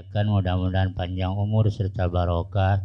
[0.00, 2.80] akan mudah-mudahan panjang umur serta barokah.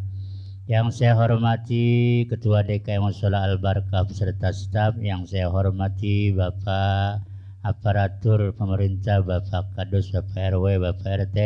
[0.67, 7.23] Yang saya hormati Ketua DKM Musola Al Barkah beserta staf, yang saya hormati Bapak
[7.63, 11.37] aparatur pemerintah, Bapak Kadus, Bapak RW, Bapak RT,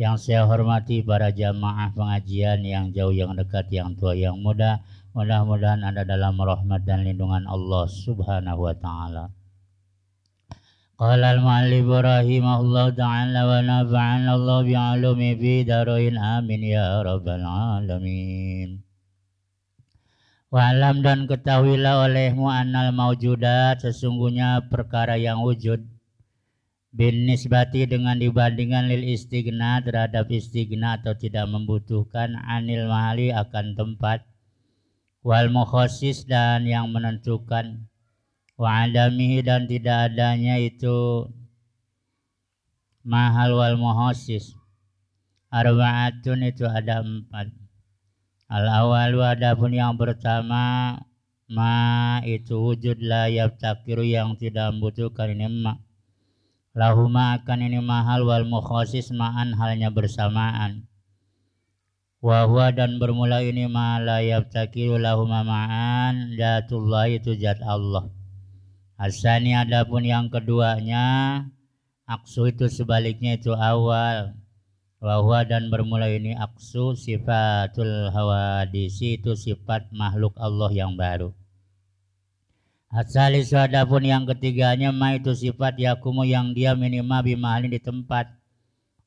[0.00, 4.80] yang saya hormati para jamaah pengajian yang jauh, yang dekat, yang tua, yang muda,
[5.12, 9.41] mudah-mudahan Anda dalam rahmat dan lindungan Allah Subhanahu wa taala.
[11.02, 18.86] Qala al-mu'allif rahimahullah ta'ala wa nafa'ana Allah bi'alumi fi daruin amin ya rabbal alamin.
[20.54, 25.82] Wa'alam dan ketahuilah olehmu annal maujudat sesungguhnya perkara yang wujud.
[26.94, 34.22] Bin nisbati dengan dibandingkan lil istigna terhadap istigna atau tidak membutuhkan anil mahali akan tempat.
[35.26, 37.90] Wal mukhasis dan yang menentukan
[38.62, 41.26] wa adamihi dan tidak adanya itu
[43.02, 44.54] mahal wal muhasis
[45.50, 47.50] arbaatun itu ada empat.
[48.46, 50.94] Al awalu adapun yang pertama
[51.50, 51.74] ma
[52.22, 55.82] itu wujud la yaftakiru yang tidak membutuhkan ini ma.
[56.78, 60.86] Lahuma akan ini mahal wal mukhasis ma'an halnya bersamaan.
[62.22, 68.21] Wahwa dan bermula ini ma la yaftakiru lahuma ma'an datullah itu zat Allah
[69.02, 71.42] Asani adapun yang keduanya
[72.06, 74.38] aksu itu sebaliknya itu awal.
[75.02, 81.34] Wahwa dan bermula ini aksu sifatul hawadisi itu sifat makhluk Allah yang baru.
[82.94, 88.30] Asalis adapun yang ketiganya ma itu sifat yakumu yang dia minimal bimahalin di tempat.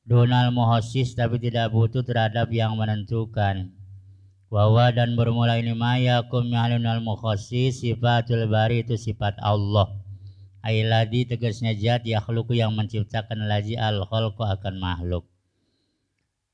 [0.04, 3.72] Donal muhosis tapi tidak butuh terhadap yang menentukan
[4.46, 9.90] Wawa dan bermula ini maya kum al mukhasis sifatul bari itu sifat Allah.
[10.62, 15.26] Ailadi tegasnya zat yakhluku yang menciptakan laji al khalqu akan makhluk.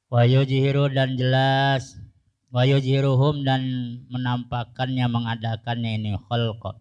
[0.09, 2.01] Wa yujhiru dan jelas
[2.49, 3.61] wa yujhiruhum dan
[4.09, 6.81] menampakkannya mengadakannya ini khalqa.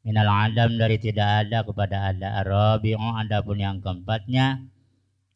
[0.00, 4.64] Minal adam dari tidak ada kepada ada arabi'u adapun yang keempatnya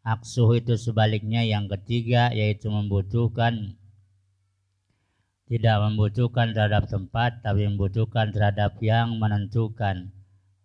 [0.02, 3.76] aksuh itu sebaliknya yang ketiga yaitu membutuhkan
[5.46, 10.10] tidak membutuhkan terhadap tempat tapi membutuhkan terhadap yang menentukan.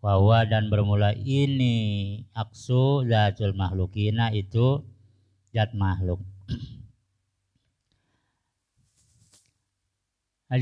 [0.01, 4.81] Bahwa dan bermula ini aksu zatul makhlukina itu
[5.53, 6.17] zat makhluk.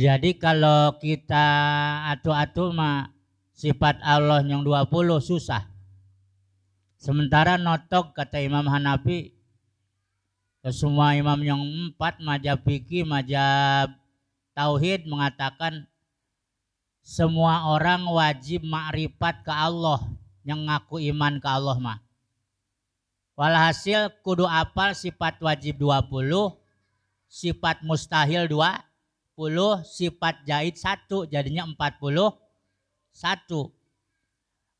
[0.03, 1.47] Jadi kalau kita
[2.11, 3.15] atu-atu mah
[3.55, 4.91] sifat Allah yang 20
[5.23, 5.71] susah.
[6.99, 9.39] Sementara notok kata Imam Hanafi
[10.67, 13.95] semua imam yang empat majab fikih majab
[14.59, 15.87] tauhid mengatakan
[16.99, 20.03] semua orang wajib makrifat ke Allah
[20.43, 21.99] yang ngaku iman ke Allah mah.
[23.39, 26.59] Walhasil kudu apal sifat wajib 20,
[27.31, 32.35] sifat mustahil 20, sifat jahit 1 jadinya 40
[33.15, 33.71] satu.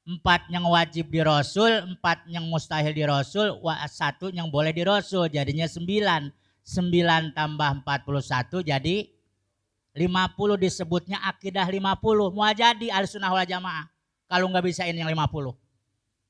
[0.03, 3.55] Empat yang wajib di Rasul, empat yang mustahil di Rasul,
[3.87, 6.35] satu yang boleh di Rasul jadinya sembilan.
[6.65, 9.18] Sembilan tambah empat puluh satu jadi
[9.93, 12.33] 50 disebutnya akidah 50.
[12.33, 13.89] Mau jadi al sunnah wal jamaah.
[14.29, 15.53] Kalau nggak bisa ini yang 50.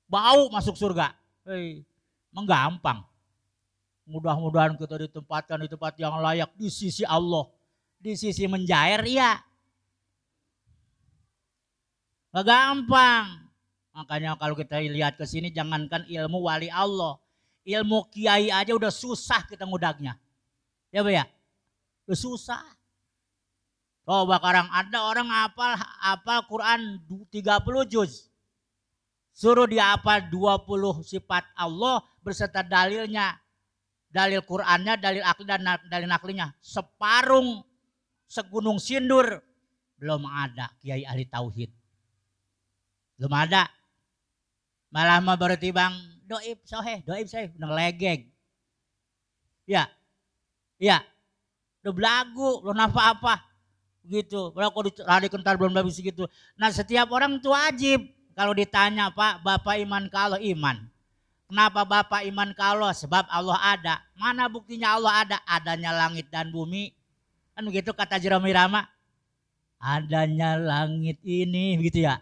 [0.10, 1.12] Bau masuk surga.
[1.44, 1.84] Hei,
[2.32, 3.04] menggampang.
[4.10, 7.46] Mudah-mudahan kita ditempatkan di tempat yang layak di sisi Allah.
[8.00, 9.38] Di sisi menjair, iya.
[12.34, 13.50] Gak gampang.
[13.94, 17.20] Makanya kalau kita lihat ke sini jangankan ilmu wali Allah.
[17.68, 20.18] Ilmu kiai aja udah susah kita ngudaknya.
[20.90, 21.28] Ya Bu ya?
[22.08, 22.64] Udah susah.
[24.10, 26.98] Oh bakarang ada orang hafal hafal Quran
[27.30, 28.26] 30 juz.
[29.38, 33.38] Suruh dia hafal 20 sifat Allah berserta dalilnya.
[34.10, 36.50] Dalil Qurannya, dalil akli dan dalil aklinya.
[36.58, 37.62] Separung
[38.26, 39.46] segunung sindur
[40.02, 41.70] belum ada kiai ahli tauhid.
[43.22, 43.70] Belum ada.
[44.90, 45.94] Malah mau berarti bang
[46.26, 48.34] doib soheh, doib soheh, legeg.
[49.70, 49.86] Ya,
[50.82, 51.06] ya,
[51.86, 53.14] udah belagu, lo nafa
[54.10, 54.50] gitu.
[54.52, 56.26] Kalau kok lari kental belum habis gitu.
[56.58, 60.90] Nah setiap orang itu wajib kalau ditanya Pak, Bapak iman kalau iman.
[61.50, 62.90] Kenapa Bapak iman kalau?
[62.90, 63.96] Sebab Allah ada.
[64.18, 65.38] Mana buktinya Allah ada?
[65.46, 66.94] Adanya langit dan bumi.
[67.54, 68.86] Kan begitu kata Jerome Rama.
[69.82, 72.22] Adanya langit ini gitu ya.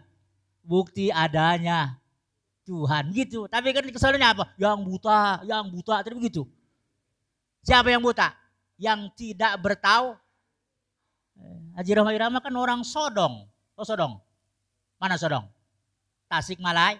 [0.64, 1.96] Bukti adanya
[2.68, 3.48] Tuhan gitu.
[3.48, 4.44] Tapi kan kesannya apa?
[4.60, 6.44] Yang buta, yang buta, tapi begitu.
[7.64, 8.32] Siapa yang buta?
[8.80, 10.16] Yang tidak bertahu
[11.78, 13.46] Haji Rahma Irama kan orang Sodong.
[13.78, 14.18] Oh Sodong.
[14.98, 15.46] Mana Sodong?
[16.26, 16.98] Tasik Malay.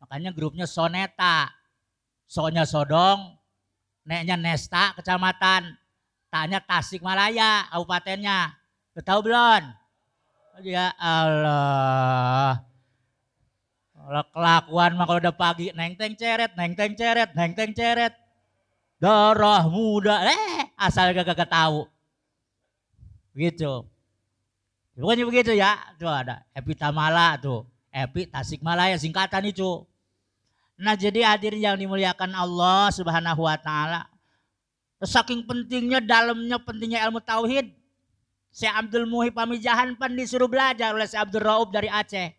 [0.00, 1.52] Makanya grupnya Soneta.
[2.24, 3.36] Sonya Sodong,
[4.08, 5.76] neknya Nesta kecamatan,
[6.32, 8.52] tanya Tasikmalaya kabupatennya.
[8.96, 9.62] Lu tahu belum?
[10.64, 12.64] Ya Allah.
[13.94, 18.12] Kalau kelakuan mah kalau udah pagi neng teng ceret, neng teng ceret, neng teng ceret.
[19.00, 21.88] Darah muda, eh asal gak gak tahu.
[23.34, 23.82] Begitu.
[24.94, 25.74] Pokoknya begitu ya.
[25.98, 27.66] Tuh ada Epi Tamala tuh.
[27.90, 29.82] Epi Tasikmalaya singkatan itu.
[30.78, 34.06] Nah jadi hadirin yang dimuliakan Allah subhanahu wa ta'ala.
[35.04, 37.70] Saking pentingnya dalamnya pentingnya ilmu tauhid.
[38.54, 42.30] Si Abdul Muhi Pamijahan pan disuruh belajar oleh si Abdul Raub dari Aceh.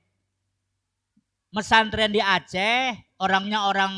[1.52, 3.92] Mesantren di Aceh, orangnya orang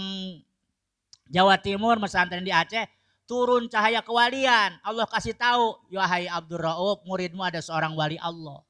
[1.30, 2.86] Jawa Timur, mesantren di Aceh,
[3.28, 4.80] turun cahaya kewalian.
[4.82, 8.64] Allah kasih tahu, wahai Abdul Raub, muridmu ada seorang wali Allah.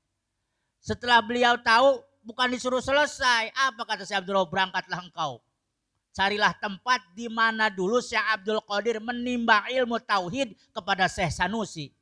[0.81, 3.53] Setelah beliau tahu, bukan disuruh selesai.
[3.53, 4.49] Apa kata si Abdul Raub?
[4.49, 5.39] Berangkatlah engkau.
[6.11, 11.93] Carilah tempat di mana dulu Syekh Abdul Qadir menimbang ilmu tauhid kepada Syekh Sanusi.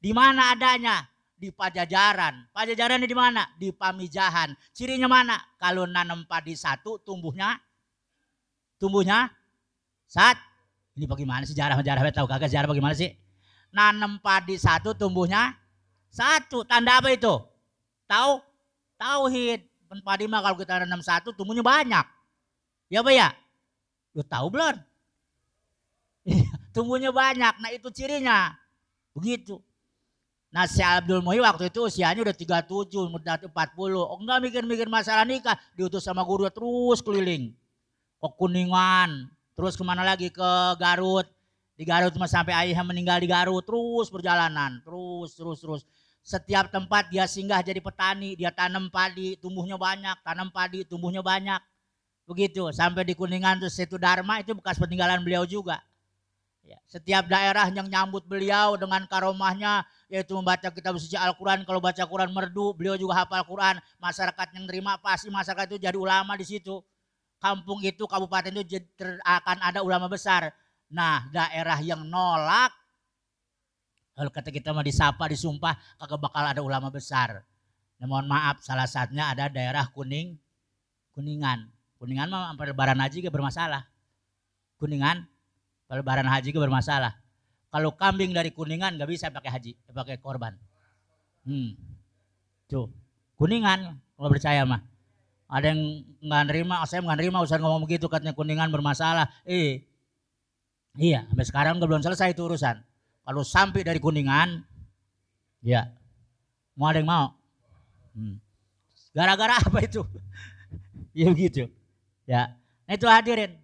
[0.00, 1.04] Di mana adanya?
[1.36, 2.48] Di Pajajaran.
[2.50, 3.44] Pajajaran di mana?
[3.60, 4.56] Di Pamijahan.
[4.72, 5.36] Cirinya mana?
[5.60, 7.60] Kalau nanam padi satu, tumbuhnya
[8.78, 9.28] tumbuhnya
[10.08, 10.38] sat
[10.98, 13.14] ini bagaimana sejarah sejarah tahu kagak sejarah bagaimana sih?
[13.70, 15.54] Nanam padi satu tumbuhnya
[16.10, 16.66] satu.
[16.66, 17.38] Tanda apa itu?
[18.10, 18.42] Tahu?
[18.98, 19.62] Tauhid.
[20.02, 22.02] Padi mah kalau kita nanam satu tumbuhnya banyak.
[22.90, 23.30] Ya apa ya?
[24.10, 24.76] Lu tahu belum?
[26.74, 27.54] tumbuhnya banyak.
[27.62, 28.58] Nah itu cirinya.
[29.14, 29.62] Begitu.
[30.50, 33.52] Nah si Abdul Muhi waktu itu usianya udah 37, udah 40.
[33.94, 35.54] Oh enggak mikir-mikir masalah nikah.
[35.78, 37.54] Diutus sama guru terus keliling.
[38.18, 40.30] Ke Kuningan, terus ke mana lagi?
[40.30, 41.26] Ke Garut.
[41.74, 43.66] Di Garut cuma sampai ayahnya meninggal di Garut.
[43.66, 44.78] Terus perjalanan.
[44.86, 45.82] Terus terus terus.
[46.22, 48.38] Setiap tempat dia singgah jadi petani.
[48.38, 50.14] Dia tanam padi tumbuhnya banyak.
[50.22, 51.58] Tanam padi tumbuhnya banyak.
[52.30, 52.70] Begitu.
[52.70, 55.82] Sampai di Kuningan terus itu Dharma itu bekas peninggalan beliau juga.
[56.68, 61.64] Ya, setiap daerah yang nyambut beliau dengan karomahnya yaitu membaca kitab suci Al-Quran.
[61.64, 63.80] Kalau baca Quran merdu beliau juga hafal Quran.
[63.96, 66.84] Masyarakat yang terima pasti masyarakat itu jadi ulama di situ
[67.38, 68.78] kampung itu, kabupaten itu
[69.22, 70.50] akan ada ulama besar.
[70.90, 72.74] Nah, daerah yang nolak,
[74.18, 77.46] kalau kata kita mau disapa, disumpah, kagak bakal ada ulama besar.
[78.02, 80.34] Nah, mohon maaf, salah satunya ada daerah Kuning,
[81.14, 81.70] Kuningan.
[81.98, 83.86] Kuningan mah sampai lebaran haji ke bermasalah.
[84.78, 85.22] Kuningan,
[85.90, 87.14] lebaran haji ke bermasalah.
[87.70, 90.58] Kalau kambing dari Kuningan nggak bisa pakai haji, pakai korban.
[91.46, 91.78] Hmm.
[92.66, 92.90] Tuh,
[93.38, 94.82] Kuningan, kalau percaya mah
[95.48, 99.32] ada yang nggak nerima, saya nggak nerima usah ngomong begitu katanya kuningan bermasalah.
[99.48, 99.80] Eh,
[101.00, 102.76] iya, sampai sekarang belum selesai itu urusan.
[103.24, 104.60] Kalau sampai dari kuningan,
[105.64, 105.88] ya,
[106.76, 107.26] mau ada yang mau.
[108.12, 108.36] Hmm.
[109.16, 110.04] Gara-gara apa itu?
[111.16, 111.64] ya begitu.
[112.28, 112.52] Ya,
[112.84, 113.56] nah itu hadirin.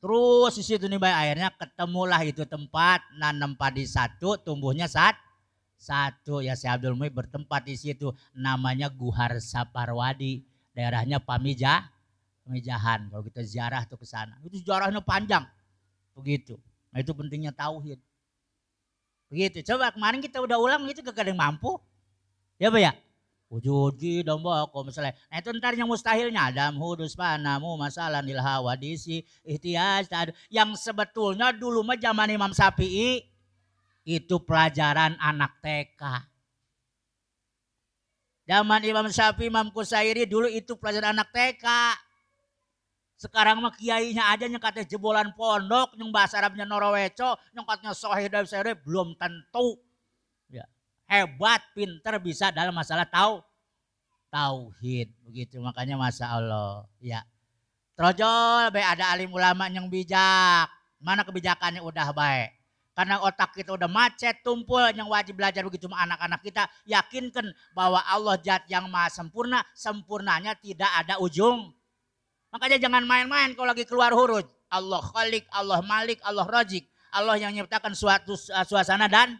[0.00, 5.18] Terus di situ nih baik ketemulah itu tempat nanam padi satu, tumbuhnya saat
[5.80, 10.44] satu ya si Abdul Muhyi bertempat di situ namanya Guhar Saparwadi
[10.74, 11.88] daerahnya Pamija,
[12.44, 13.06] Pamijahan.
[13.12, 14.34] Kalau kita ziarah tuh ke sana.
[14.42, 15.46] Itu sejarahnya panjang.
[16.18, 16.58] Begitu.
[16.90, 18.00] Nah itu pentingnya tauhid.
[19.30, 19.62] Begitu.
[19.62, 21.78] Coba kemarin kita udah ulang itu gak ada yang mampu.
[22.58, 22.92] Ya Pak ya?
[23.50, 25.14] Wujudi domba kok misalnya.
[25.26, 26.54] Nah itu ntar yang mustahilnya.
[26.54, 30.06] Adam hudus panamu masalah nil hawadisi ihtiyaj.
[30.50, 33.26] Yang sebetulnya dulu mah zaman Imam Sapi'i
[34.06, 36.29] itu pelajaran anak TK.
[38.50, 41.66] Zaman Imam Syafi'i, Imam Kusairi dulu itu pelajaran anak TK.
[43.14, 48.26] Sekarang mah kiainya aja yang katanya jebolan pondok, yang bahasa Arabnya Noroweco, yang katanya sohih
[48.26, 49.78] dan sere, belum tentu.
[50.50, 50.66] Ya.
[51.06, 53.44] Hebat, pinter bisa dalam masalah tahu
[54.30, 57.26] tauhid begitu makanya masa Allah ya
[57.98, 60.70] trojol baik ada alim ulama yang bijak
[61.02, 62.54] mana kebijakannya udah baik
[63.00, 66.68] karena otak kita udah macet, tumpul yang wajib belajar begitu anak-anak kita.
[66.84, 71.72] Yakinkan bahwa Allah jat yang maha sempurna, sempurnanya tidak ada ujung.
[72.52, 74.44] Makanya jangan main-main kalau lagi keluar huruf.
[74.68, 76.84] Allah khalik, Allah malik, Allah rojik.
[77.08, 79.32] Allah yang menciptakan suatu uh, suasana dan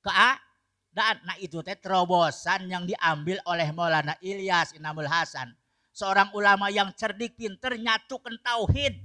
[0.00, 1.20] keadaan.
[1.28, 5.52] Nah itu teh terobosan yang diambil oleh Maulana Ilyas Inamul Hasan.
[5.92, 8.96] Seorang ulama yang cerdik, pinter, nyatukan tauhid.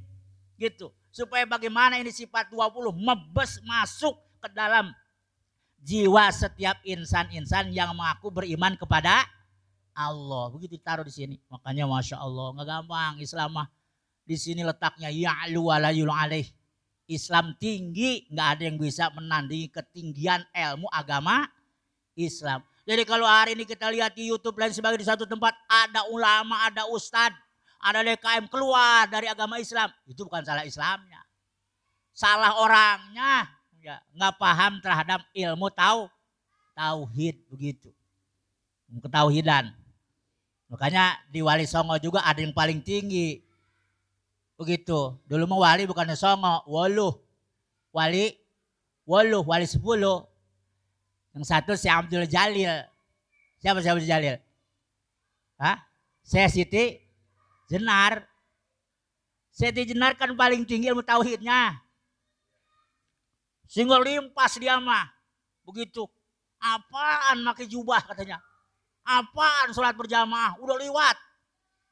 [0.55, 4.91] Gitu supaya bagaimana ini sifat 20 mebes masuk ke dalam
[5.79, 9.23] jiwa setiap insan-insan yang mengaku beriman kepada
[9.95, 10.51] Allah.
[10.51, 11.35] Begitu taruh di sini.
[11.47, 13.67] Makanya Masya Allah nggak gampang Islam mah.
[14.27, 16.43] Di sini letaknya ya'lu walayul alaih.
[17.05, 21.45] Islam tinggi, nggak ada yang bisa menandingi ketinggian ilmu agama
[22.17, 22.65] Islam.
[22.81, 26.65] Jadi kalau hari ini kita lihat di YouTube lain sebagainya di satu tempat ada ulama,
[26.65, 27.37] ada ustadz,
[27.81, 31.21] ada DKM keluar dari agama Islam, itu bukan salah Islamnya.
[32.15, 33.43] salah orangnya,
[33.83, 36.07] ya nggak paham terhadap ilmu tahu
[36.75, 37.91] tauhid begitu.
[38.87, 39.75] Ketauhidan.
[40.71, 43.43] Makanya di Wali Songo juga ada yang paling tinggi.
[44.55, 45.19] Begitu.
[45.27, 47.19] Dulu mau wali bukannya Songo, Waluh.
[47.91, 48.31] Wali,
[49.03, 50.23] Waluh, wali sepuluh.
[51.35, 52.87] Yang satu si Abdul Jalil.
[53.59, 54.39] Siapa si Abdul Jalil?
[55.59, 55.79] Hah?
[56.25, 57.04] Saya Siti
[57.65, 58.25] Jenar.
[59.55, 61.79] Siti Jenar kan paling tinggi ilmu tauhidnya.
[63.65, 65.09] Sehingga limpas dia mah.
[65.65, 66.05] Begitu.
[66.61, 68.41] Apaan pakai jubah katanya.
[69.05, 70.57] Apaan sholat berjamaah?
[70.61, 71.17] Udah lewat.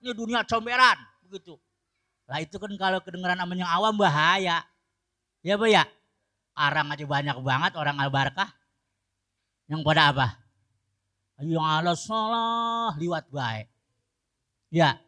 [0.01, 0.97] Ini dunia comberan.
[1.25, 1.57] Begitu.
[2.27, 4.63] Lah itu kan kalau kedengeran sama yang awam bahaya.
[5.43, 5.85] Ya bu ya?
[6.53, 8.49] Arang aja banyak banget orang al-barkah.
[9.67, 10.27] Yang pada apa?
[11.41, 13.67] Ayo Allah salah liwat baik.
[14.69, 15.01] Ya.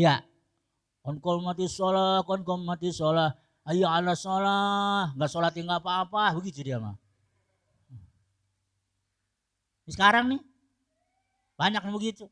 [0.00, 0.24] Ya.
[1.04, 3.36] Kon mati sholat, kon mati sholat.
[3.68, 6.96] Ayo Allah sholat, nggak sholat tinggal apa-apa, begitu dia mah.
[9.84, 10.40] Sekarang nih,
[11.60, 12.24] banyak yang begitu.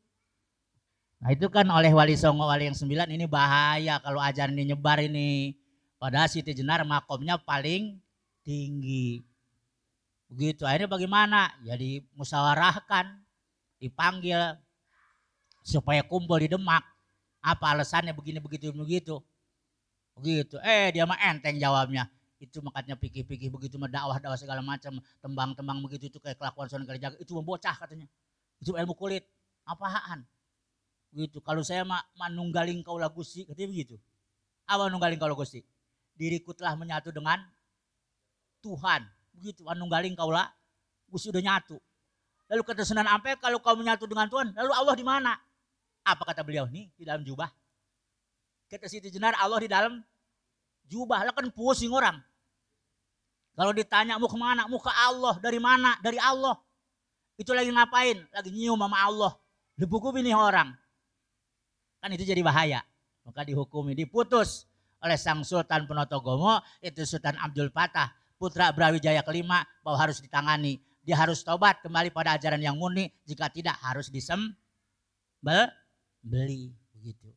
[1.20, 5.04] Nah itu kan oleh wali songo wali yang sembilan ini bahaya kalau ajaran ini nyebar
[5.04, 5.52] ini.
[5.98, 7.98] Padahal Siti Jenar makomnya paling
[8.46, 9.20] tinggi.
[10.30, 10.62] Begitu.
[10.64, 11.52] Akhirnya bagaimana?
[11.66, 13.18] Ya dimusyawarahkan,
[13.82, 14.38] dipanggil
[15.66, 16.97] supaya kumpul di Demak.
[17.42, 19.22] Apa alasannya begini begitu begitu?
[20.18, 20.58] Begitu.
[20.62, 22.10] Eh dia mah enteng jawabnya.
[22.38, 27.14] Itu makanya pikir-pikir begitu mah dakwah-dakwah segala macam, tembang-tembang begitu itu kayak kelakuan sunan kerja
[27.18, 28.06] itu membocah katanya.
[28.62, 29.26] Itu ilmu kulit.
[29.66, 30.22] Apaan?
[31.14, 31.42] Begitu.
[31.42, 33.96] Kalau saya mah manunggaling kau gusti, katanya begitu.
[34.68, 35.64] Apa nunggaling kau gusti?
[36.18, 37.40] Diriku telah menyatu dengan
[38.60, 39.06] Tuhan.
[39.38, 40.50] Begitu, manunggaling kau lah,
[41.08, 41.78] gusti udah nyatu.
[42.48, 45.32] Lalu kata Sunan Ampel, kalau kau menyatu dengan Tuhan, lalu Allah di mana?
[46.14, 46.64] Apa kata beliau?
[46.68, 47.52] Nih, di dalam jubah.
[48.68, 50.00] Kata Siti Jenar, Allah di dalam
[50.88, 51.24] jubah.
[51.24, 52.16] Lah kan pusing orang.
[53.58, 54.70] Kalau ditanya mau ke mana?
[54.70, 55.34] Mau ke Allah.
[55.42, 55.98] Dari mana?
[55.98, 56.56] Dari Allah.
[57.38, 58.22] Itu lagi ngapain?
[58.30, 59.32] Lagi nyium sama Allah.
[59.78, 60.74] Dipukumi nih orang.
[61.98, 62.82] Kan itu jadi bahaya.
[63.26, 64.64] Maka dihukumi, diputus
[65.04, 68.10] oleh sang Sultan Penotogomo, itu Sultan Abdul Fatah,
[68.40, 70.80] putra Brawijaya kelima, bahwa harus ditangani.
[71.04, 75.68] Dia harus tobat kembali pada ajaran yang murni, jika tidak harus disembel,
[76.22, 76.74] beli.
[76.94, 77.30] Begitu.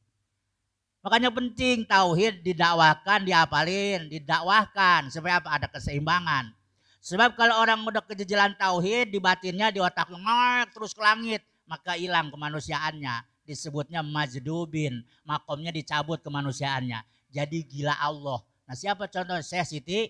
[1.02, 5.50] Makanya penting tauhid didakwakan, diapalin, didakwahkan supaya apa?
[5.58, 6.54] Ada keseimbangan.
[7.02, 12.30] Sebab kalau orang udah kejejelan tauhid di batinnya di otaknya terus ke langit, maka hilang
[12.30, 17.02] kemanusiaannya disebutnya majdubin, makomnya dicabut kemanusiaannya.
[17.34, 18.40] Jadi gila Allah.
[18.70, 19.42] Nah siapa contoh?
[19.42, 20.08] Saya Siti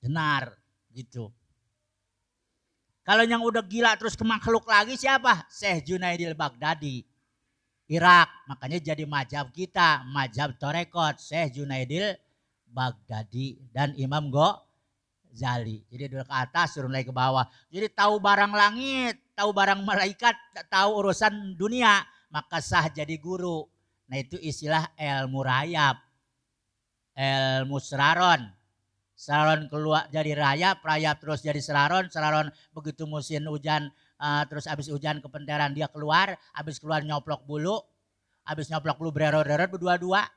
[0.00, 0.56] Jenar
[0.94, 1.28] gitu.
[3.04, 5.44] Kalau yang udah gila terus ke makhluk lagi siapa?
[5.50, 7.04] Syekh Junaidil Baghdadi.
[7.90, 8.46] Irak.
[8.46, 10.06] Makanya jadi majab kita.
[10.06, 11.18] Majab Torekot.
[11.18, 12.14] Syekh Junaidil
[12.70, 13.58] Baghdadi.
[13.74, 14.54] Dan Imam Go
[15.34, 15.82] Zali.
[15.90, 17.44] Jadi dari ke atas turun lagi ke bawah.
[17.66, 19.18] Jadi tahu barang langit.
[19.34, 20.38] Tahu barang malaikat.
[20.70, 23.66] Tahu urusan dunia maka sah jadi guru.
[24.06, 25.98] Nah itu istilah ilmu rayap.
[27.18, 28.46] Ilmu seraron.
[29.20, 34.92] Seraron keluar jadi rayap, rayap terus jadi seraron, seraron begitu musim hujan uh, terus habis
[34.92, 37.80] hujan kepenteran dia keluar, habis keluar nyoplok bulu,
[38.44, 40.28] habis nyoplok bulu bererot-erot berdua-dua,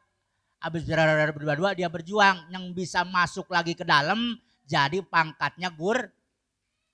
[0.63, 5.99] habis bererot-erot berdua-dua dia berjuang yang bisa masuk lagi ke dalam jadi pangkatnya gur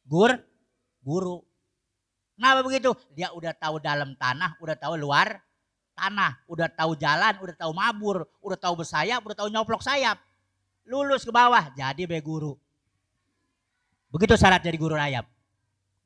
[0.10, 0.34] gur
[1.06, 1.46] guru
[2.40, 2.96] Kenapa begitu?
[3.12, 5.44] Dia udah tahu dalam tanah, udah tahu luar
[5.92, 10.16] tanah, udah tahu jalan, udah tahu mabur, udah tahu bersayap, udah tahu nyoplok sayap.
[10.88, 12.56] Lulus ke bawah, jadi be guru.
[14.08, 15.28] Begitu syarat jadi guru rayap.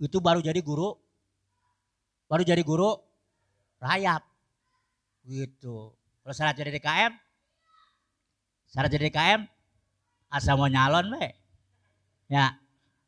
[0.03, 0.91] Itu baru jadi guru,
[2.27, 2.91] baru jadi guru
[3.79, 4.27] rayap.
[5.23, 5.95] Gitu.
[5.95, 7.11] Kalau syarat jadi DKM,
[8.67, 9.41] syarat jadi DKM,
[10.27, 11.31] asal mau nyalon be.
[12.27, 12.59] Ya,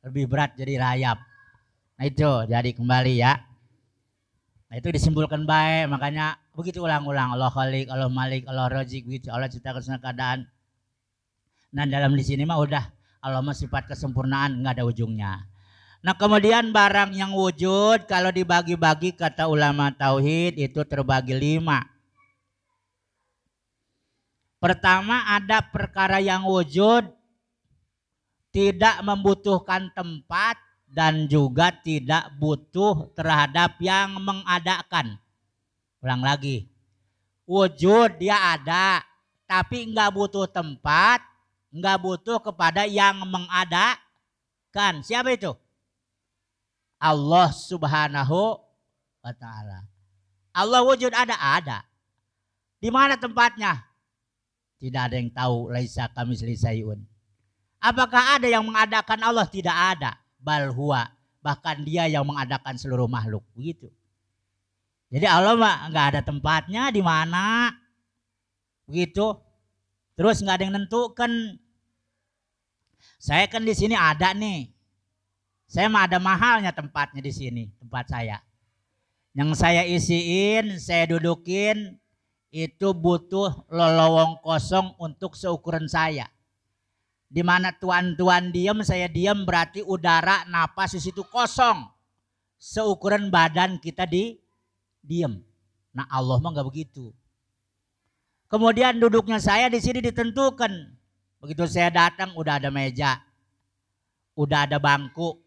[0.08, 1.20] lebih berat jadi rayap.
[1.96, 3.40] Nah itu jadi kembali ya.
[4.72, 9.48] Nah itu disimpulkan baik makanya begitu ulang-ulang Allah Khalik, Allah Malik, Allah Razik begitu Allah
[9.48, 10.44] ciptakan semua keadaan.
[11.72, 12.84] Nah dalam di sini mah udah
[13.24, 15.55] Allah mah sifat kesempurnaan nggak ada ujungnya.
[16.06, 21.82] Nah kemudian barang yang wujud kalau dibagi-bagi kata ulama tauhid itu terbagi lima.
[24.62, 27.10] Pertama ada perkara yang wujud
[28.54, 35.18] tidak membutuhkan tempat dan juga tidak butuh terhadap yang mengadakan.
[36.06, 36.70] Ulang lagi.
[37.50, 39.02] Wujud dia ada,
[39.50, 41.26] tapi nggak butuh tempat,
[41.74, 45.02] nggak butuh kepada yang mengadakan.
[45.02, 45.65] Siapa itu?
[47.06, 48.58] Allah Subhanahu
[49.22, 49.86] wa taala.
[50.56, 51.86] Allah wujud ada, ada.
[52.82, 53.86] Di mana tempatnya?
[54.82, 57.06] Tidak ada yang tahu laisa kami sayun.
[57.78, 59.46] Apakah ada yang mengadakan Allah?
[59.46, 60.18] Tidak ada.
[60.42, 61.06] Balhua.
[61.46, 63.46] Bahkan dia yang mengadakan seluruh makhluk.
[63.54, 63.94] Begitu.
[65.14, 67.72] Jadi Allah mah nggak ada tempatnya di mana.
[68.90, 69.38] Begitu.
[70.18, 71.32] Terus nggak ada yang nentukan.
[73.22, 74.75] Saya kan di sini ada nih.
[75.66, 78.42] Saya mah ada mahalnya tempatnya di sini, tempat saya.
[79.36, 82.00] Yang saya isiin, saya dudukin,
[82.56, 86.32] itu butuh lolowong kosong untuk seukuran saya.
[87.28, 91.84] Di mana tuan-tuan diam, saya diam berarti udara, napas di situ kosong.
[92.56, 94.40] Seukuran badan kita di
[95.04, 95.44] diam.
[95.92, 97.12] Nah Allah mah nggak begitu.
[98.48, 100.72] Kemudian duduknya saya di sini ditentukan.
[101.44, 103.20] Begitu saya datang udah ada meja,
[104.34, 105.45] udah ada bangku,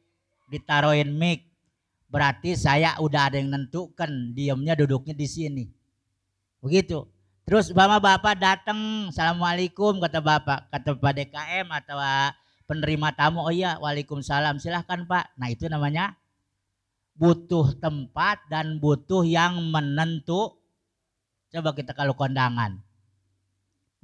[0.49, 1.45] ditaruhin mic.
[2.09, 5.65] Berarti saya udah ada yang nentukan diamnya duduknya di sini.
[6.65, 7.05] Begitu.
[7.49, 11.97] Terus bapak-bapak datang, assalamualaikum kata bapak, kata pak DKM atau
[12.69, 15.33] penerima tamu, oh iya, waalaikumsalam, silahkan pak.
[15.41, 16.13] Nah itu namanya
[17.17, 20.61] butuh tempat dan butuh yang menentu.
[21.49, 22.85] Coba kita kalau kondangan,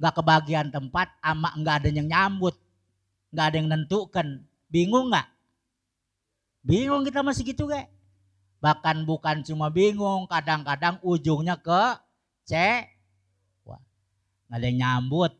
[0.01, 2.57] nggak kebagian tempat, ama nggak ada yang nyambut,
[3.29, 4.41] nggak ada yang nentukan,
[4.73, 5.29] bingung nggak?
[6.65, 7.93] Bingung kita masih gitu kayak.
[8.57, 12.01] Bahkan bukan cuma bingung, kadang-kadang ujungnya ke
[12.49, 12.81] C.
[13.61, 13.77] Wah,
[14.49, 15.37] nggak ada yang nyambut.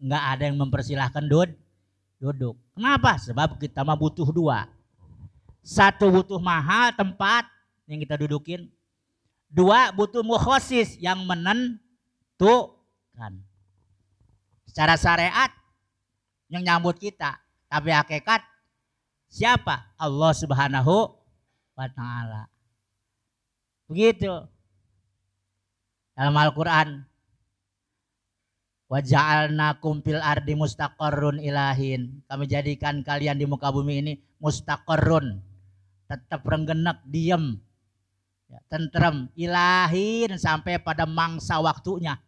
[0.00, 1.52] Nggak ada yang mempersilahkan dud,
[2.16, 2.56] duduk.
[2.72, 3.20] Kenapa?
[3.20, 4.64] Sebab kita mah butuh dua.
[5.60, 7.44] Satu butuh mahal tempat
[7.84, 8.72] yang kita dudukin.
[9.52, 11.76] Dua butuh mukhosis yang menentukan.
[14.64, 15.52] Secara syariat
[16.48, 17.36] yang nyambut kita.
[17.68, 18.40] Tapi hakikat
[19.32, 19.96] siapa?
[19.96, 21.08] Allah subhanahu
[21.72, 22.52] wa ta'ala.
[23.88, 24.28] Begitu.
[26.12, 27.08] Dalam Al-Quran.
[28.92, 32.20] Waja'alna kumpil ardi mustaqarrun ilahin.
[32.28, 35.40] Kami jadikan kalian di muka bumi ini mustaqarrun.
[36.12, 37.56] Tetap renggenek, diem.
[38.52, 42.20] Ya, tentrem, ilahin sampai pada mangsa waktunya.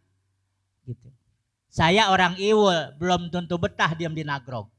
[0.89, 1.13] Gitu.
[1.69, 4.74] Saya orang Iwul, belum tentu betah diam di Nagrog.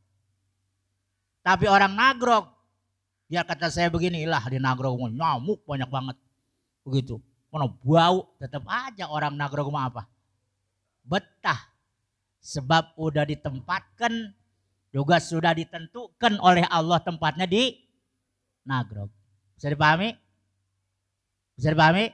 [1.46, 2.50] Tapi orang Nagrog,
[3.30, 6.18] ya kata saya begini, lah di Nagrog nyamuk banyak banget.
[6.82, 7.22] Begitu.
[7.54, 10.10] Mana bau, tetap aja orang Nagrog mah apa?
[11.06, 11.70] Betah.
[12.42, 14.34] Sebab udah ditempatkan,
[14.90, 17.78] juga sudah ditentukan oleh Allah tempatnya di
[18.66, 19.14] Nagrog.
[19.54, 20.18] Bisa dipahami?
[21.54, 22.10] Bisa dipahami?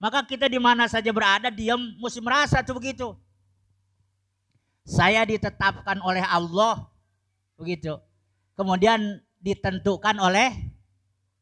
[0.00, 3.12] Maka kita di mana saja berada, diam mesti merasa tuh begitu.
[4.88, 6.88] Saya ditetapkan oleh Allah,
[7.60, 8.00] begitu.
[8.60, 10.52] Kemudian ditentukan oleh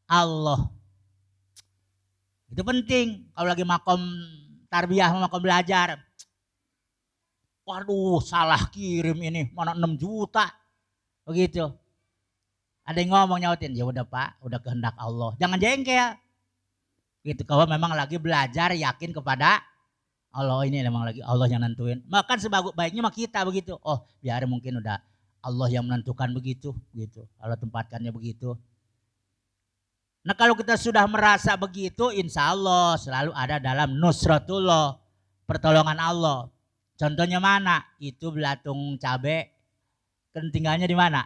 [0.07, 0.71] Allah.
[2.47, 3.99] Itu penting kalau lagi makom
[4.71, 5.99] tarbiyah, makom belajar.
[7.67, 10.47] Waduh, salah kirim ini, mana 6 juta.
[11.27, 11.67] Begitu.
[12.87, 15.35] Ada yang ngomong nyautin, ya udah Pak, udah kehendak Allah.
[15.43, 16.15] Jangan jengkel.
[17.27, 19.59] Gitu, kalau memang lagi belajar yakin kepada
[20.31, 21.99] Allah ini memang lagi Allah yang nentuin.
[22.07, 23.75] Makan sebagus baiknya mah kita begitu.
[23.83, 25.08] Oh, biar mungkin udah
[25.39, 27.23] Allah yang menentukan begitu, gitu.
[27.39, 28.55] Allah tempatkannya begitu.
[30.23, 34.99] Nah kalau kita sudah merasa begitu, insya Allah selalu ada dalam nusratullah,
[35.47, 36.51] pertolongan Allah.
[36.99, 37.87] Contohnya mana?
[37.97, 39.55] Itu belatung cabe.
[40.35, 41.25] Kentingannya di mana?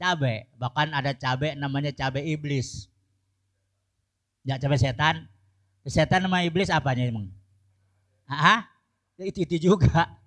[0.00, 0.48] Cabe.
[0.56, 2.88] Bahkan ada cabe namanya cabe iblis.
[4.42, 5.28] Ya cabe setan.
[5.84, 7.28] Setan nama iblis apanya emang?
[8.24, 8.64] Hah?
[9.20, 10.17] Itu, itu juga.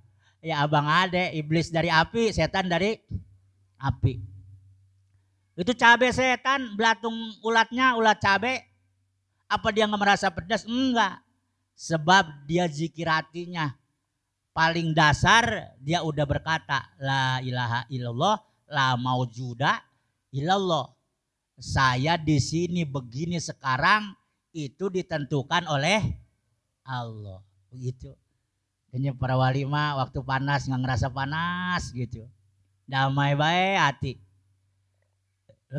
[0.42, 2.98] Ya abang ade, iblis dari api, setan dari
[3.78, 4.18] api.
[5.54, 7.14] Itu cabe setan, belatung
[7.46, 8.66] ulatnya, ulat cabe.
[9.46, 10.66] Apa dia nggak merasa pedas?
[10.66, 11.22] Enggak.
[11.78, 13.78] Sebab dia zikir hatinya
[14.52, 18.36] paling dasar dia udah berkata la ilaha illallah
[18.72, 19.80] la maujuda
[20.36, 20.92] illallah.
[21.62, 24.18] Saya di sini begini sekarang
[24.52, 26.02] itu ditentukan oleh
[26.88, 27.40] Allah.
[27.70, 28.12] Begitu.
[28.92, 32.28] Dan para wali mah waktu panas nggak ngerasa panas gitu.
[32.84, 34.14] Damai baik hati.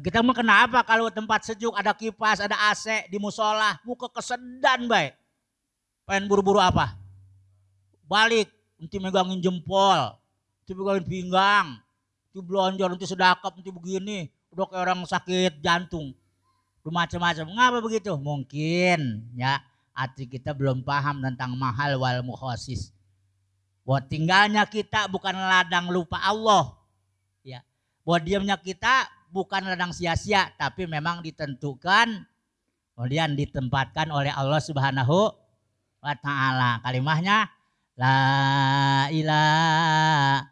[0.01, 5.13] Kita mau kenapa kalau tempat sejuk ada kipas, ada AC di musola, muka kesedan baik.
[6.09, 6.97] Pengen buru-buru apa?
[8.09, 8.49] Balik
[8.81, 15.05] nanti megangin jempol, nanti megangin pinggang, nanti belanja, nanti sedakap, nanti begini, udah kayak orang
[15.05, 16.17] sakit jantung,
[16.81, 17.45] udah macam-macam.
[17.53, 18.17] Ngapa begitu?
[18.17, 19.61] Mungkin ya
[19.93, 22.97] hati kita belum paham tentang mahal wal mukhosis.
[23.83, 26.79] Buat tinggalnya kita bukan ladang lupa Allah.
[27.43, 27.67] Ya.
[28.07, 32.27] Buat diamnya kita bukan ladang sia-sia, tapi memang ditentukan
[32.95, 35.35] kemudian ditempatkan oleh Allah Subhanahu
[35.99, 36.79] wa taala.
[36.85, 37.51] Kalimahnya
[37.93, 40.45] La ilaha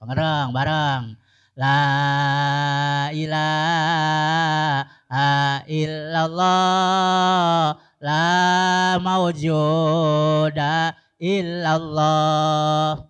[0.00, 1.19] Bareng, bareng.
[1.60, 4.88] La ilaha
[5.68, 7.76] illallah.
[8.00, 13.04] La maujuda illallah.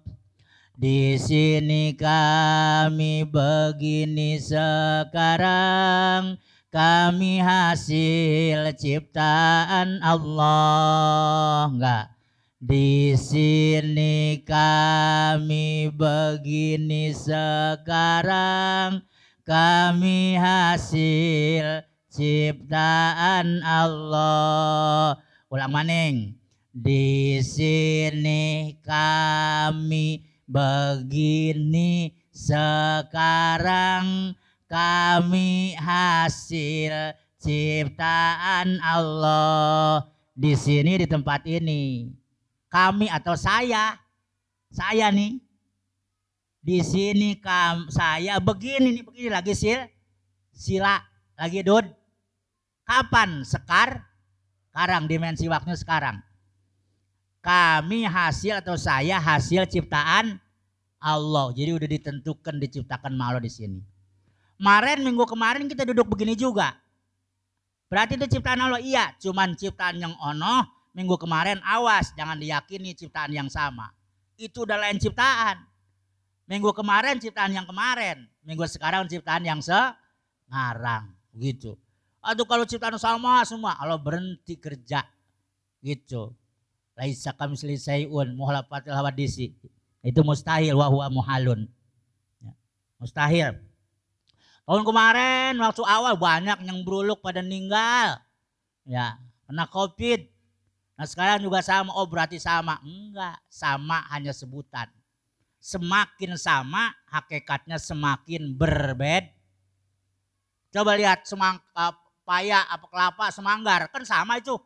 [0.75, 6.35] Di sini kami begini sekarang.
[6.75, 11.71] Kami hasil ciptaan Allah.
[11.71, 12.20] Enggak
[12.61, 19.01] di sini kami begini sekarang.
[19.49, 25.17] Kami hasil ciptaan Allah.
[25.49, 26.37] Ulang maning.
[26.71, 34.37] Di sini kami begini sekarang.
[34.69, 40.13] Kami hasil ciptaan Allah.
[40.37, 42.20] Di sini di tempat ini.
[42.71, 43.99] Kami atau saya,
[44.71, 45.43] saya nih
[46.63, 49.85] di sini kam, saya begini nih begini lagi sil
[50.55, 51.03] sila
[51.35, 51.85] lagi dud.
[52.87, 53.43] Kapan?
[53.43, 54.07] Sekar?
[54.71, 56.23] Sekarang dimensi waktunya sekarang
[57.41, 60.37] kami hasil atau saya hasil ciptaan
[61.01, 61.47] Allah.
[61.57, 63.81] Jadi udah ditentukan diciptakan Allah di sini.
[64.61, 66.77] Kemarin minggu kemarin kita duduk begini juga.
[67.89, 73.31] Berarti itu ciptaan Allah iya, cuman ciptaan yang ono minggu kemarin awas jangan diyakini ciptaan
[73.31, 73.95] yang sama.
[74.35, 75.63] Itu udah lain ciptaan.
[76.51, 81.15] Minggu kemarin ciptaan yang kemarin, minggu sekarang ciptaan yang sekarang.
[81.31, 81.79] Gitu.
[82.19, 85.07] Atau kalau ciptaan sama semua, Allah berhenti kerja.
[85.79, 86.35] Gitu.
[86.99, 89.57] Laisa kamisli sayun muhalafatil hawadisi
[90.01, 91.69] itu mustahil wa huwa muhalun.
[92.41, 92.53] Ya.
[93.01, 93.57] mustahil.
[94.65, 98.21] Tahun kemarin waktu awal banyak yang beruluk pada meninggal.
[98.85, 100.31] Ya kena covid
[101.01, 104.85] nah sekarang juga sama oh berarti sama enggak sama hanya sebutan
[105.57, 109.33] semakin sama hakikatnya semakin berbeda
[110.77, 111.97] coba lihat semang uh,
[112.29, 114.61] paya apa kelapa semanggar kan sama itu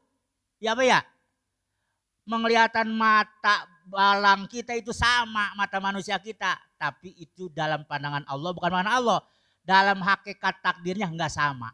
[0.58, 1.00] ya apa ya
[2.24, 6.56] mengelihatan mata balang kita itu sama mata manusia kita.
[6.80, 9.20] Tapi itu dalam pandangan Allah bukan pandangan Allah.
[9.64, 11.72] Dalam hakikat takdirnya enggak sama.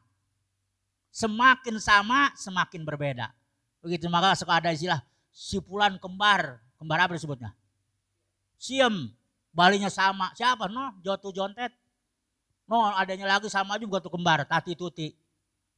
[1.11, 3.35] Semakin sama semakin berbeda.
[3.81, 5.01] Begitu maka suka ada istilah
[5.33, 6.61] sipulan kembar.
[6.77, 7.53] Kembar apa disebutnya?
[8.61, 9.13] Siem.
[9.51, 10.31] Balinya sama.
[10.37, 10.71] Siapa?
[10.71, 11.75] No, Jotu Jontet.
[12.71, 14.47] No, adanya lagi sama juga tuh kembar.
[14.47, 15.11] Tati Tuti.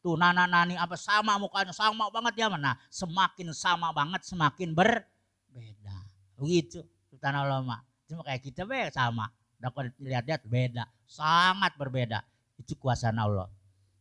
[0.03, 2.75] Tuh nana nani apa sama mukanya sama banget ya mana.
[2.91, 5.97] Semakin sama banget semakin berbeda.
[6.35, 6.83] Begitu
[7.23, 7.79] tanah lama.
[8.11, 9.31] Cuma kayak kita be sama.
[9.63, 10.91] Dapat lihat-lihat beda.
[11.07, 12.27] Sangat berbeda.
[12.59, 13.47] Itu kuasa Allah.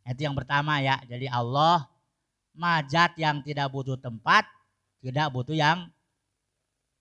[0.01, 0.97] Itu yang pertama ya.
[1.05, 1.85] Jadi Allah
[2.55, 4.47] majat yang tidak butuh tempat.
[5.01, 5.89] Tidak butuh yang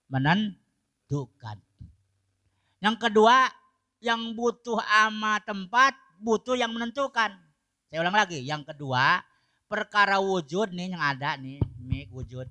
[0.09, 1.57] menentukan.
[2.81, 3.47] Yang kedua
[4.01, 7.33] yang butuh ama tempat butuh yang menentukan.
[7.89, 9.21] Saya ulang lagi, yang kedua,
[9.69, 12.49] perkara wujud nih yang ada nih, mik wujud.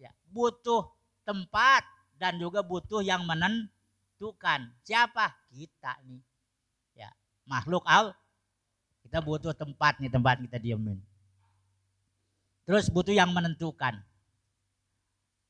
[0.00, 0.88] Ya, butuh
[1.24, 1.84] tempat
[2.20, 4.72] dan juga butuh yang menentukan.
[4.84, 5.32] Siapa?
[5.52, 6.20] Kita nih.
[6.98, 7.12] Ya,
[7.48, 8.16] makhluk al
[9.04, 10.98] kita butuh tempat nih, tempat kita diemin.
[12.70, 13.98] Terus butuh yang menentukan.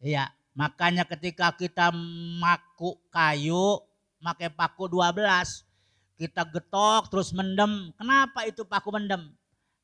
[0.00, 1.92] Iya, makanya ketika kita
[2.40, 3.76] maku kayu,
[4.24, 5.68] pakai paku 12,
[6.16, 7.92] kita getok terus mendem.
[8.00, 9.36] Kenapa itu paku mendem?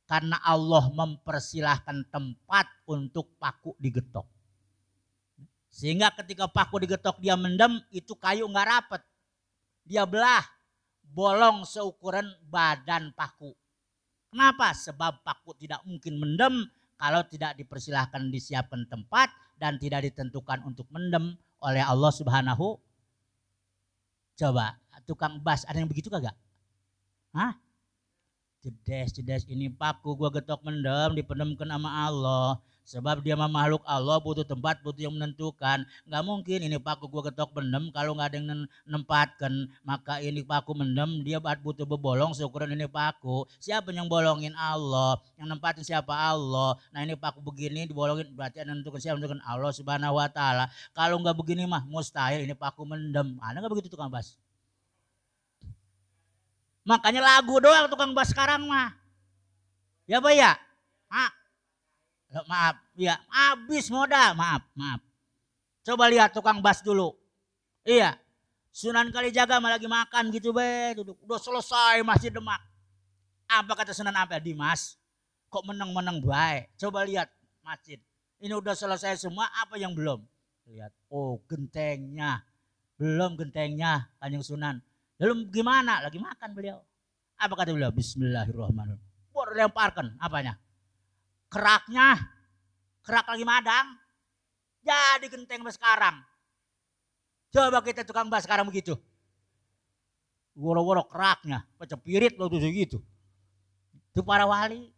[0.08, 4.24] Karena Allah mempersilahkan tempat untuk paku digetok.
[5.68, 9.04] Sehingga ketika paku digetok dia mendem itu kayu nggak rapet.
[9.84, 10.40] Dia belah
[11.04, 13.52] bolong seukuran badan paku.
[14.32, 14.72] Kenapa?
[14.72, 16.64] Sebab paku tidak mungkin mendem
[16.96, 19.28] kalau tidak dipersilahkan disiapkan tempat
[19.60, 22.80] dan tidak ditentukan untuk mendem oleh Allah Subhanahu.
[24.36, 24.76] Coba
[25.08, 26.34] tukang bas ada yang begitu kagak?
[27.32, 27.56] Hah?
[28.60, 32.58] Jedes, jedes ini paku gua getok mendem dipendemkan sama Allah.
[32.86, 35.82] Sebab dia mah makhluk Allah butuh tempat, butuh yang menentukan.
[36.06, 39.66] Nggak mungkin ini paku gua getok mendem kalau nggak ada yang nempatkan.
[39.82, 43.42] Maka ini paku mendem dia butuh bebolong seukuran ini paku.
[43.58, 45.18] Siapa yang bolongin Allah?
[45.34, 46.78] Yang nempatin siapa Allah?
[46.94, 50.70] Nah ini paku begini dibolongin berarti ada menentukan siapa menentukan Allah subhanahu wa ta'ala.
[50.94, 53.34] Kalau nggak begini mah mustahil ini paku mendem.
[53.42, 54.38] Ada nggak begitu tukang bas?
[56.86, 58.94] Makanya lagu doang tukang bass sekarang mah.
[60.06, 60.54] Ya Pak ya?
[61.10, 61.26] Ma
[62.30, 65.00] maaf, ya habis modal, maaf, maaf.
[65.86, 67.14] Coba lihat tukang bass dulu.
[67.86, 68.18] Iya,
[68.76, 71.16] Sunan Kalijaga mah lagi makan gitu be, duduk.
[71.24, 72.60] Udah selesai masih Demak.
[73.48, 74.42] Apa kata Sunan Ampel?
[74.42, 74.98] Dimas,
[75.48, 76.74] kok menang-menang baik.
[76.76, 77.30] Coba lihat
[77.64, 77.96] masjid.
[78.36, 80.20] Ini udah selesai semua, apa yang belum?
[80.68, 82.44] Lihat, oh gentengnya.
[83.00, 84.82] Belum gentengnya, kanjeng Sunan.
[85.16, 86.04] Belum gimana?
[86.04, 86.82] Lagi makan beliau.
[87.40, 87.88] Apa kata beliau?
[87.94, 89.00] Bismillahirrahmanirrahim.
[89.32, 90.60] Baru lemparkan, apanya?
[91.48, 92.18] Keraknya.
[93.06, 93.86] Kerak lagi madang.
[94.86, 96.22] Jadi genteng sekarang.
[97.50, 98.94] Coba kita tukang bahas sekarang begitu.
[100.56, 102.98] Woro-woro keraknya, pecepirit lo tuh gitu.
[104.12, 104.88] Itu para wali.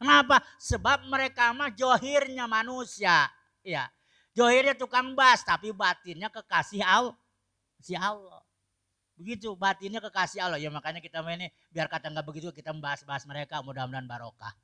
[0.00, 0.40] Kenapa?
[0.56, 3.28] Sebab mereka mah johirnya manusia.
[3.60, 3.88] Ya,
[4.32, 7.16] johirnya tukang bas, tapi batinnya kekasih Allah.
[7.80, 8.40] Si Allah.
[9.14, 10.58] Begitu batinnya kekasih Allah.
[10.58, 14.56] Ya makanya kita ini biar kata nggak begitu kita membahas-bahas mereka mudah-mudahan barokah.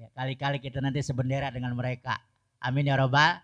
[0.00, 2.16] Ya, kali-kali kita nanti sebendera dengan mereka.
[2.56, 3.36] Amin ya robbal.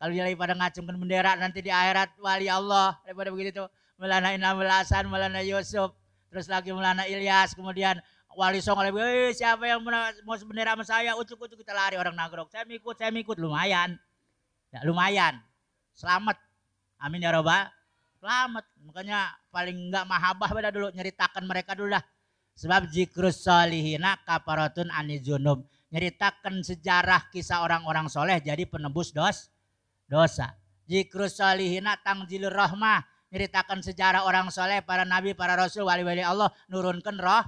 [0.00, 3.68] Kalau dia pada ngacungkan bendera nanti di akhirat wali Allah daripada begitu tuh.
[4.00, 5.92] Melana Inamul Hasan, Melana Yusuf,
[6.32, 8.00] terus lagi Melana Ilyas, kemudian
[8.32, 9.84] Wali Songo lagi, siapa yang
[10.24, 12.48] mau bendera sama saya, ucuk-ucuk kita lari orang Nagrok.
[12.48, 14.00] Saya ikut, saya ikut, lumayan.
[14.72, 15.44] Ya, lumayan.
[15.92, 16.40] Selamat.
[16.96, 17.68] Amin ya robbal.
[18.16, 18.64] Selamat.
[18.88, 22.04] Makanya paling enggak mahabah pada dulu nyeritakan mereka dulu dah.
[22.56, 25.68] Sebab jikrus solihina kaparatun anizunub.
[25.92, 29.52] Nyeritakan sejarah kisah orang-orang soleh jadi penebus dos,
[30.08, 30.56] dosa.
[30.88, 37.16] Jikrus solihina tangjilur rahmah ceritakan sejarah orang soleh, para nabi, para rasul, wali-wali Allah, nurunkan
[37.16, 37.44] roh,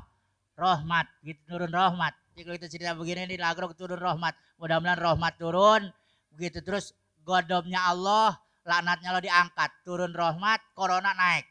[0.57, 2.17] rahmat, gitu, nurun rahmat.
[2.35, 4.33] Jadi kita cerita begini ini lagro turun rahmat.
[4.57, 5.93] Mudah-mudahan rahmat turun,
[6.33, 8.33] begitu terus godobnya Allah,
[8.65, 11.45] laknatnya Allah diangkat, turun rahmat, corona naik.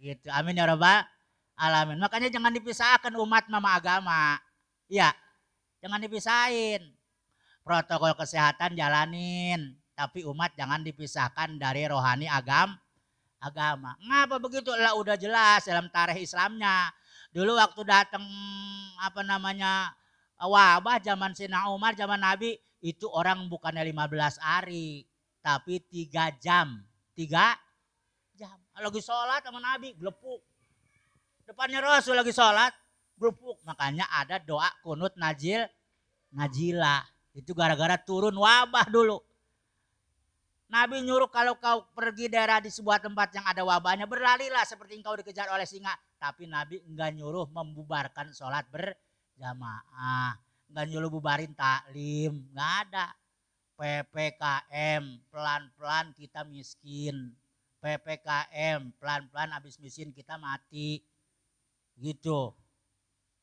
[0.00, 0.32] Gitu.
[0.32, 1.04] Amin ya rabbal
[1.60, 2.00] alamin.
[2.00, 4.40] Makanya jangan dipisahkan umat mama agama.
[4.88, 5.12] Ya,
[5.80, 6.84] jangan dipisahin.
[7.60, 12.80] Protokol kesehatan jalanin, tapi umat jangan dipisahkan dari rohani agama
[13.40, 13.96] agama.
[14.04, 14.70] Ngapa begitu?
[14.76, 16.92] Lah udah jelas dalam tarikh Islamnya.
[17.32, 18.22] Dulu waktu datang
[19.00, 19.96] apa namanya
[20.36, 25.08] wabah zaman Sina Umar, zaman Nabi itu orang bukannya 15 hari,
[25.40, 26.84] tapi tiga jam.
[27.16, 27.56] Tiga
[28.36, 28.56] jam.
[28.76, 30.44] Lagi sholat sama Nabi, gelepuk.
[31.44, 32.70] Depannya Rasul lagi sholat,
[33.20, 33.60] gelepuk.
[33.68, 35.68] Makanya ada doa kunut najil,
[36.32, 37.04] najilah.
[37.36, 39.20] Itu gara-gara turun wabah dulu.
[40.70, 45.18] Nabi nyuruh kalau kau pergi daerah di sebuah tempat yang ada wabahnya berlarilah seperti engkau
[45.18, 45.98] dikejar oleh singa.
[46.16, 50.38] Tapi Nabi enggak nyuruh membubarkan sholat berjamaah.
[50.70, 52.46] Enggak nyuruh bubarin taklim.
[52.54, 53.06] Enggak ada.
[53.74, 57.34] PPKM pelan-pelan kita miskin.
[57.82, 61.02] PPKM pelan-pelan habis miskin kita mati.
[61.98, 62.54] Gitu.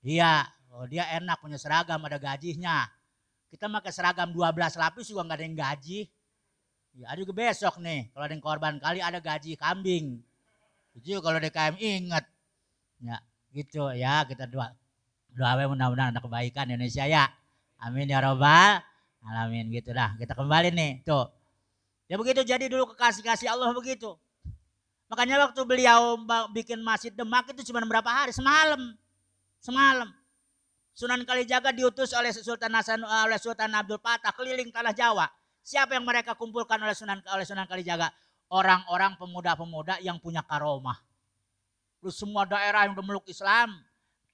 [0.01, 2.87] Dia, oh dia enak punya seragam ada gajinya.
[3.47, 5.99] Kita pakai seragam 12 lapis juga enggak ada yang gaji
[6.97, 10.17] Ya, ada juga besok nih, kalau ada yang korban kali ada gaji kambing.
[10.97, 12.25] Itu kalau DKM ingat.
[12.97, 13.21] Ya,
[13.53, 14.73] gitu ya kita doa.
[15.29, 17.29] Doa mudah-mudahan ada kebaikan Indonesia ya.
[17.77, 18.81] Amin ya robbal
[19.21, 20.17] alamin gitu dah.
[20.17, 21.29] Kita kembali nih, tuh.
[22.09, 24.17] Ya begitu jadi dulu kekasih-kasih Allah begitu.
[25.05, 26.17] Makanya waktu beliau
[26.49, 28.33] bikin masjid Demak itu cuma berapa hari?
[28.33, 28.97] Semalam.
[29.59, 30.09] Semalam.
[30.97, 35.29] Sunan Kalijaga diutus oleh Sultan Hasan oleh Sultan Abdul Fatah keliling tanah Jawa
[35.67, 38.07] Siapa yang mereka kumpulkan oleh Sunan oleh Sunan Kalijaga?
[38.47, 40.95] Orang-orang pemuda-pemuda yang punya karomah.
[41.99, 43.75] Terus semua daerah yang memeluk Islam,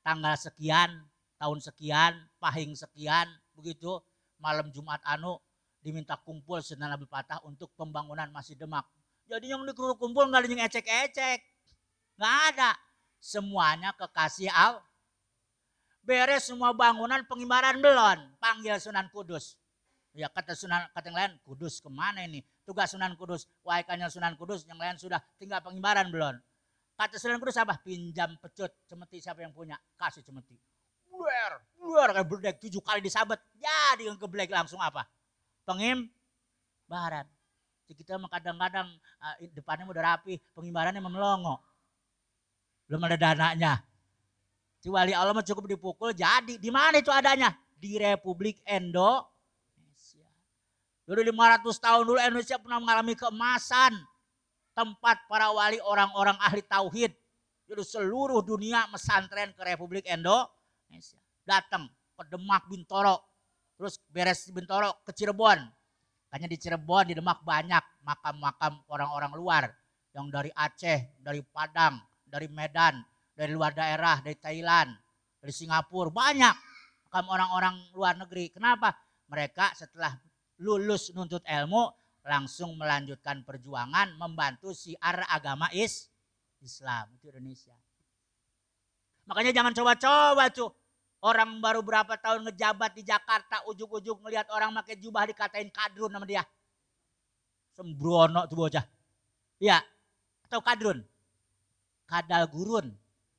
[0.06, 0.94] tanggal sekian,
[1.42, 3.26] tahun sekian, pahing sekian,
[3.58, 3.98] begitu,
[4.38, 5.42] malam Jumat anu
[5.82, 8.86] diminta kumpul Sunan Abu Patah untuk pembangunan Masjid Demak.
[9.26, 11.40] Jadi yang dikumpul nggak ada yang ecek-ecek.
[12.22, 12.78] Nggak ada.
[13.18, 14.86] Semuanya kekasih Allah.
[16.04, 18.20] Beres semua bangunan pengibaran belon.
[18.36, 19.56] Panggil Sunan Kudus.
[20.12, 22.44] Ya kata Sunan kata yang lain, Kudus ke mana ini?
[22.68, 26.38] Tugas Sunan Kudus, waikannya Sunan Kudus, yang lain sudah tinggal pengibaran belum.
[27.00, 27.80] Kata Sunan Kudus apa?
[27.80, 29.80] Pinjam pecut, cemeti siapa yang punya?
[29.96, 30.60] Kasih cemeti.
[31.08, 33.40] Luar, luar kayak berdek tujuh kali disabet.
[33.56, 35.08] Jadi yang keblek langsung apa?
[35.64, 37.26] Pengibaran.
[37.88, 38.92] Jadi kita kadang-kadang
[39.24, 41.64] uh, depannya udah rapi, pengibarannya memelongo.
[42.92, 43.93] Belum ada dananya.
[44.92, 46.60] Wali Allah cukup dipukul jadi.
[46.60, 47.56] Di mana itu adanya?
[47.80, 49.34] Di Republik Indo
[51.04, 53.94] Dulu 500 tahun dulu Indonesia pernah mengalami keemasan.
[54.74, 57.14] Tempat para wali orang-orang ahli tauhid.
[57.70, 61.20] Jadi seluruh dunia mesantren ke Republik Indonesia.
[61.44, 63.20] Datang ke Demak Bintoro.
[63.76, 65.60] Terus beres Bintoro ke Cirebon.
[66.34, 69.64] Hanya di Cirebon, di Demak banyak makam-makam orang-orang luar.
[70.16, 74.94] Yang dari Aceh, dari Padang, dari Medan, dari luar daerah, dari Thailand,
[75.42, 76.14] dari Singapura.
[76.14, 76.56] Banyak
[77.10, 78.54] makam orang-orang luar negeri.
[78.54, 78.94] Kenapa?
[79.30, 80.14] Mereka setelah
[80.62, 81.90] lulus nuntut ilmu
[82.24, 86.08] langsung melanjutkan perjuangan membantu siar agama is
[86.64, 87.76] Islam itu Indonesia.
[89.28, 90.72] Makanya jangan coba-coba tuh.
[91.24, 96.28] Orang baru berapa tahun ngejabat di Jakarta, ujuk-ujuk ngelihat orang pakai jubah dikatain kadrun sama
[96.28, 96.44] dia.
[97.72, 98.84] Sembrono tuh bocah.
[99.56, 99.80] Iya,
[100.44, 101.00] atau kadrun.
[102.12, 102.92] Kadal gurun.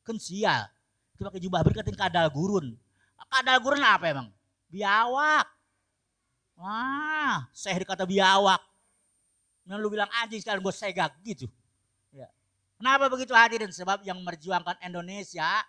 [0.05, 0.69] Kan sial.
[1.17, 2.77] Itu pakai jubah berkatain kadal gurun.
[3.33, 4.29] Kadal gurun apa emang?
[4.71, 5.49] Biawak.
[6.55, 8.63] Wah, saya dikata biawak.
[9.67, 11.51] Nah lu bilang anjing sekarang gue segak gitu.
[12.15, 12.31] Ya.
[12.79, 13.73] Kenapa begitu hadirin?
[13.73, 15.65] Sebab yang merjuangkan Indonesia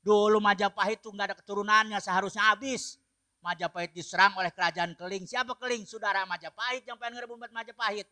[0.00, 2.96] Dulu Majapahit itu nggak ada keturunannya seharusnya habis.
[3.40, 5.28] Majapahit diserang oleh kerajaan Keling.
[5.28, 5.84] Siapa Keling?
[5.84, 8.08] Saudara Majapahit yang pengen ngerebut Majapahit.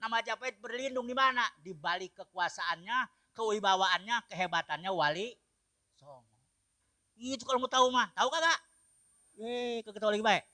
[0.00, 1.44] Nah Majapahit berlindung di mana?
[1.60, 2.98] Di balik kekuasaannya,
[3.32, 5.32] kewibawaannya, kehebatannya Wali
[5.96, 6.24] Songo.
[7.16, 8.58] Itu kalau mau tahu mah, tahu kagak?
[9.40, 10.44] Eh, keketahui lagi baik.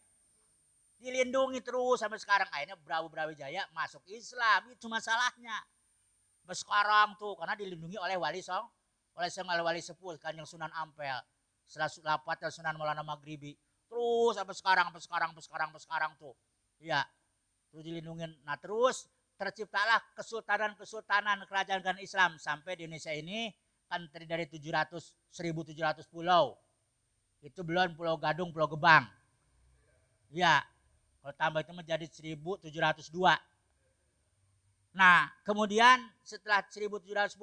[0.98, 2.46] Dilindungi terus sampai sekarang.
[2.50, 4.70] Akhirnya Brawu Brawijaya masuk Islam.
[4.70, 5.54] Itu masalahnya.
[6.42, 8.74] Sampai sekarang tuh karena dilindungi oleh Wali Songo
[9.18, 11.18] oleh Sang Wali Sepuh Kanjeng Sunan Ampel.
[11.66, 13.58] Setelah lapat Sunan Maulana Maghribi.
[13.90, 16.34] Terus sampai sekarang, sampai sekarang, sampai sekarang, sampai sekarang tuh.
[16.78, 17.02] Iya.
[17.68, 18.30] Terus dilindungin.
[18.46, 23.54] Nah terus terciptalah kesultanan-kesultanan kerajaan Islam sampai di Indonesia ini
[23.86, 26.58] kan terdiri dari 700 1700 pulau.
[27.38, 29.06] Itu belum Pulau Gadung, Pulau Gebang.
[30.34, 30.60] Ya,
[31.22, 33.38] kalau tambah itu menjadi 1702.
[34.98, 37.38] Nah, kemudian setelah 1710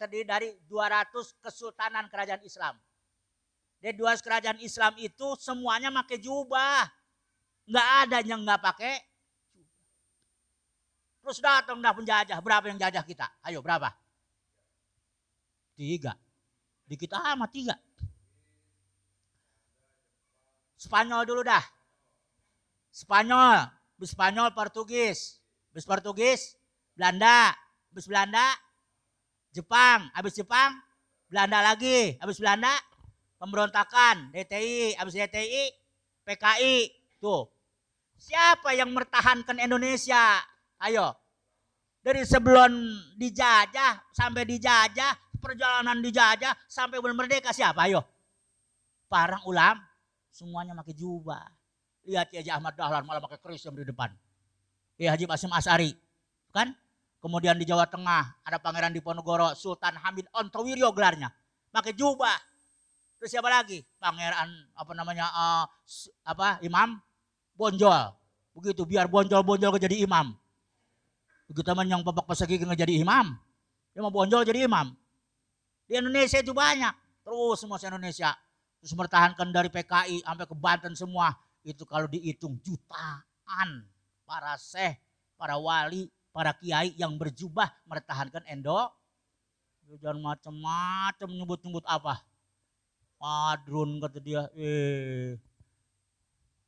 [0.00, 2.74] terdiri dari 200 kesultanan kerajaan Islam.
[3.84, 6.88] Dari dua kerajaan Islam itu semuanya pakai jubah.
[7.68, 8.96] Nggak ada yang nggak pakai
[11.24, 12.36] Terus datang dah penjajah.
[12.44, 13.24] Berapa yang jajah kita?
[13.48, 13.88] Ayo berapa?
[15.72, 16.12] Tiga.
[16.84, 17.76] Di kita amat tiga.
[20.76, 21.64] Spanyol dulu dah.
[22.92, 23.72] Spanyol.
[23.96, 25.40] Bis Spanyol, Portugis.
[25.72, 26.60] Bis Portugis,
[26.94, 27.50] Belanda,
[27.90, 28.46] habis Belanda,
[29.50, 30.70] Jepang, habis Jepang,
[31.26, 32.70] Belanda lagi, habis Belanda,
[33.42, 35.74] pemberontakan, DTI, habis DTI,
[36.22, 36.76] PKI,
[37.18, 37.50] tuh.
[38.14, 40.38] Siapa yang mertahankan Indonesia?
[40.84, 41.16] Ayo.
[42.04, 42.68] Dari sebelum
[43.16, 47.88] dijajah sampai dijajah, perjalanan dijajah sampai belum merdeka siapa?
[47.88, 48.04] Ayo.
[49.08, 49.80] Para ulam
[50.28, 51.48] semuanya pakai jubah.
[52.04, 54.12] Lihat ya Ahmad Dahlan malah pakai keris yang di depan.
[55.00, 55.96] Ya Haji Basim Asari.
[56.52, 56.76] Kan?
[57.24, 61.32] Kemudian di Jawa Tengah ada Pangeran Diponegoro, Sultan Hamid Ontowiryo gelarnya.
[61.72, 62.36] Pakai jubah.
[63.16, 63.80] Terus siapa lagi?
[63.96, 65.64] Pangeran apa namanya uh,
[66.28, 67.00] apa imam
[67.56, 68.12] Bonjol.
[68.52, 70.36] Begitu biar bonjol-bonjol jadi imam.
[71.44, 73.36] Begitu teman yang babak pesegi nggak jadi imam.
[73.92, 74.96] Dia mau bonjol jadi imam.
[75.84, 76.94] Di Indonesia itu banyak.
[77.24, 78.32] Terus semua Indonesia.
[78.80, 81.36] Terus mempertahankan dari PKI sampai ke Banten semua.
[81.64, 83.88] Itu kalau dihitung jutaan
[84.24, 84.96] para seh,
[85.36, 88.76] para wali, para kiai yang berjubah mertahankan endo.
[90.00, 92.24] Jangan macam-macam nyebut-nyebut apa.
[93.20, 95.36] Padrun kata dia, eh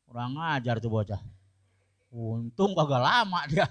[0.06, 1.20] kurang ajar tuh bocah.
[2.12, 3.66] Untung kagak lama dia.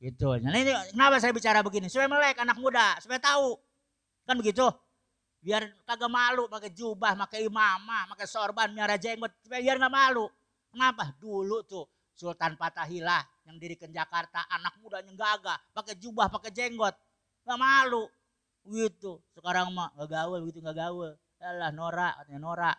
[0.00, 0.28] Gitu.
[0.40, 1.92] Nah ini kenapa saya bicara begini?
[1.92, 3.60] Supaya melek anak muda, supaya tahu.
[4.24, 4.64] Kan begitu.
[5.44, 9.28] Biar kagak malu pakai jubah, pakai imamah, pakai sorban, miara jenggot.
[9.44, 10.24] Supaya biar nggak malu.
[10.72, 11.12] Kenapa?
[11.20, 11.84] Dulu tuh
[12.16, 16.96] Sultan Fatahillah yang dirikan Jakarta, anak mudanya gagah, pakai jubah, pakai jenggot,
[17.44, 18.08] nggak malu,
[18.68, 19.20] gitu.
[19.36, 21.12] Sekarang mah nggak gaul, gitu nggak gaul.
[21.40, 22.76] Alah norak, katanya norak.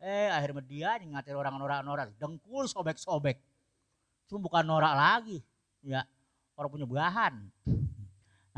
[0.00, 3.36] Eh akhirnya dia ngatir orang norak-norak, dengkul sobek-sobek.
[4.28, 5.40] Itu bukan norak lagi,
[5.84, 6.04] ya
[6.58, 7.34] orang punya bahan.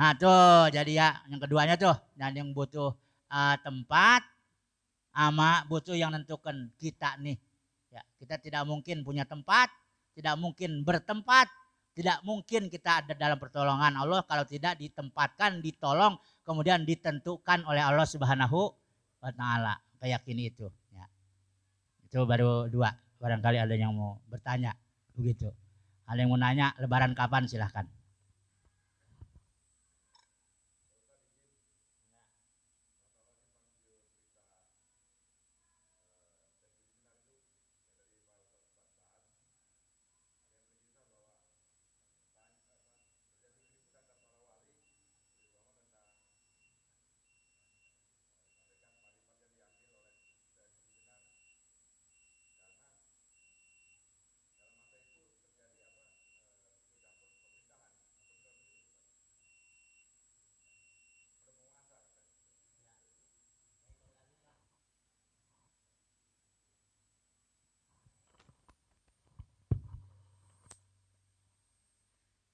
[0.01, 2.97] Nah tuh jadi ya yang keduanya tuh, dan yang butuh
[3.29, 4.25] uh, tempat,
[5.13, 7.37] ama butuh yang nentukan kita nih.
[7.93, 9.69] Ya, kita tidak mungkin punya tempat,
[10.17, 11.53] tidak mungkin bertempat,
[11.93, 18.09] tidak mungkin kita ada dalam pertolongan Allah kalau tidak ditempatkan, ditolong, kemudian ditentukan oleh Allah
[18.09, 18.73] Subhanahu
[19.21, 19.77] wa taala.
[20.01, 20.65] Kayakini itu,
[20.97, 21.05] ya.
[22.09, 22.89] Itu baru dua.
[23.21, 24.73] Barangkali ada yang mau bertanya
[25.13, 25.53] begitu.
[26.11, 27.87] Ada yang mau nanya lebaran kapan silahkan.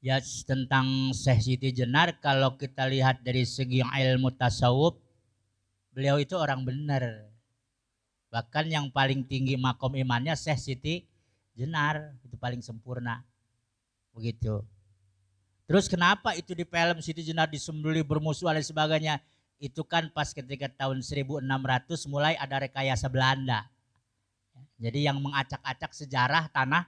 [0.07, 4.95] Ya tentang Syekh Siti Jenar kalau kita lihat dari segi ilmu tasawuf
[5.91, 7.27] beliau itu orang benar.
[8.31, 10.95] Bahkan yang paling tinggi makom imannya Syekh Siti
[11.59, 13.27] Jenar, itu paling sempurna.
[14.15, 14.63] Begitu.
[15.67, 19.15] Terus kenapa itu di film Siti Jenar disembeli bermusuhan dan sebagainya?
[19.59, 21.43] Itu kan pas ketika tahun 1600
[22.07, 23.67] mulai ada rekayasa Belanda.
[24.79, 26.87] Jadi yang mengacak-acak sejarah tanah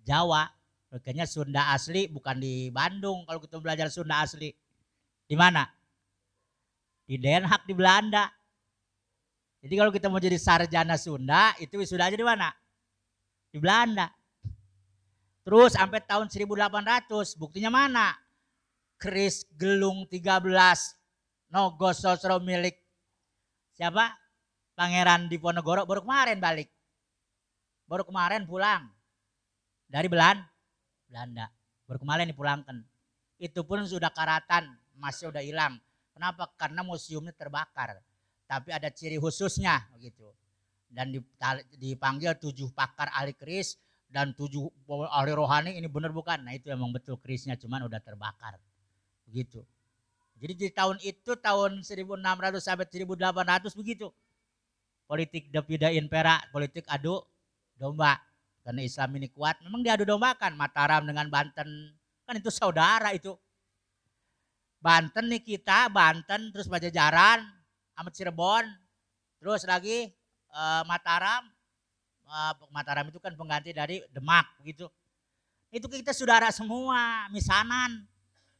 [0.00, 0.57] Jawa.
[0.88, 4.48] Makanya Sunda asli bukan di Bandung kalau kita belajar Sunda asli.
[5.28, 5.68] Di mana?
[7.04, 8.28] Di Den Haag di Belanda.
[9.60, 12.48] Jadi kalau kita mau jadi sarjana Sunda, itu aja di mana?
[13.52, 14.08] Di Belanda.
[15.44, 18.16] Terus sampai tahun 1800, buktinya mana?
[18.98, 20.42] Kris Gelung 13
[21.48, 22.76] Nogososro milik
[23.72, 24.12] siapa?
[24.76, 26.68] Pangeran Diponegoro baru kemarin balik.
[27.88, 28.84] Baru kemarin pulang
[29.88, 30.44] dari Belan,
[31.08, 31.48] Belanda.
[31.88, 32.84] Baru kemarin dipulangkan.
[33.40, 35.80] Itu pun sudah karatan, masih udah hilang.
[36.12, 36.52] Kenapa?
[36.54, 37.98] Karena museumnya terbakar
[38.48, 40.24] tapi ada ciri khususnya begitu.
[40.88, 41.12] Dan
[41.76, 43.76] dipanggil tujuh pakar ahli keris
[44.08, 44.72] dan tujuh
[45.12, 46.40] ahli rohani ini benar bukan?
[46.40, 48.56] Nah itu emang betul kerisnya cuman udah terbakar.
[49.28, 49.60] Begitu.
[50.40, 54.08] Jadi di tahun itu tahun 1600 sampai 1800 begitu.
[55.04, 57.20] Politik Devida Impera, politik adu
[57.76, 58.16] domba.
[58.68, 61.88] Karena Islam ini kuat, memang diadu dombakan Mataram dengan Banten.
[62.28, 63.32] Kan itu saudara itu.
[64.76, 67.48] Banten nih kita, Banten terus Pajajaran,
[67.96, 68.68] Amat Cirebon,
[69.40, 70.12] terus lagi
[70.52, 71.48] uh, Mataram.
[72.28, 74.84] Uh, Mataram itu kan pengganti dari Demak begitu.
[75.72, 78.04] Itu kita saudara semua, misanan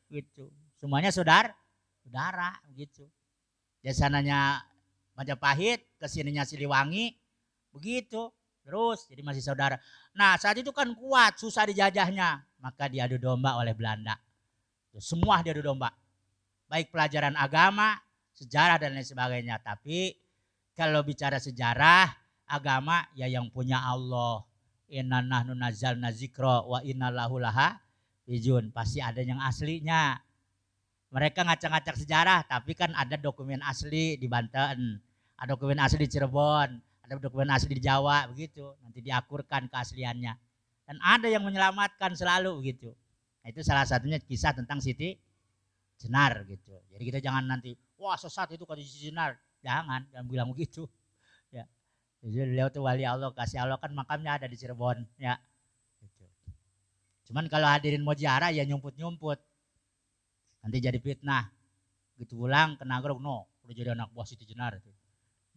[0.08, 0.48] gitu.
[0.80, 1.52] Semuanya saudara,
[2.00, 3.04] saudara begitu.
[3.84, 4.64] Ya sananya
[5.12, 7.12] Majapahit, ke sininya Siliwangi,
[7.76, 8.32] begitu.
[8.68, 9.80] Terus jadi masih saudara.
[10.12, 12.44] Nah saat itu kan kuat, susah dijajahnya.
[12.60, 14.20] Maka diadu domba oleh Belanda.
[15.00, 15.88] Semua diadu domba.
[16.68, 17.96] Baik pelajaran agama,
[18.36, 19.56] sejarah dan lain sebagainya.
[19.64, 20.12] Tapi
[20.76, 22.12] kalau bicara sejarah
[22.44, 24.44] agama ya yang punya Allah.
[24.92, 27.80] Inna nahnu nazalna zikra wa inna lahu laha.
[28.76, 30.20] Pasti ada yang aslinya.
[31.08, 35.00] Mereka ngacak-ngacak sejarah tapi kan ada dokumen asli di Banten.
[35.40, 36.87] Ada dokumen asli di Cirebon.
[37.08, 38.76] Ada dokumen asli di Jawa begitu.
[38.84, 40.36] Nanti diakurkan keasliannya.
[40.84, 42.92] Dan ada yang menyelamatkan selalu begitu.
[43.40, 45.16] Nah, itu salah satunya kisah tentang Siti
[45.96, 46.76] Jenar gitu.
[46.92, 49.40] Jadi kita jangan nanti wah sesat itu kata Sinar.
[49.64, 50.86] Jangan, jangan bilang begitu.
[51.50, 51.64] Ya.
[52.20, 55.02] Jadi beliau tuh wali Allah, kasih Allah kan makamnya ada di Cirebon.
[55.18, 55.40] Ya.
[55.98, 56.24] Gitu.
[57.32, 59.40] Cuman kalau hadirin mau ziarah ya nyumput-nyumput.
[60.62, 61.50] Nanti jadi fitnah.
[62.20, 63.50] Gitu pulang ke Nagrog, no.
[63.66, 64.78] Udah jadi anak buah Siti Jenar.
[64.78, 64.94] Itu.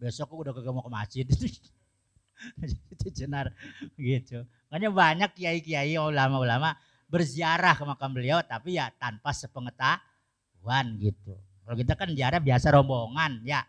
[0.02, 1.26] Besok aku udah kagak mau ke masjid.
[1.30, 3.54] Siti Jenar.
[3.94, 4.42] Gitu.
[4.74, 6.74] Makanya banyak kiai-kiai ulama-ulama
[7.06, 11.38] berziarah ke makam beliau tapi ya tanpa sepengetahuan gitu.
[11.62, 13.62] Kalau kita kan jarak biasa rombongan ya.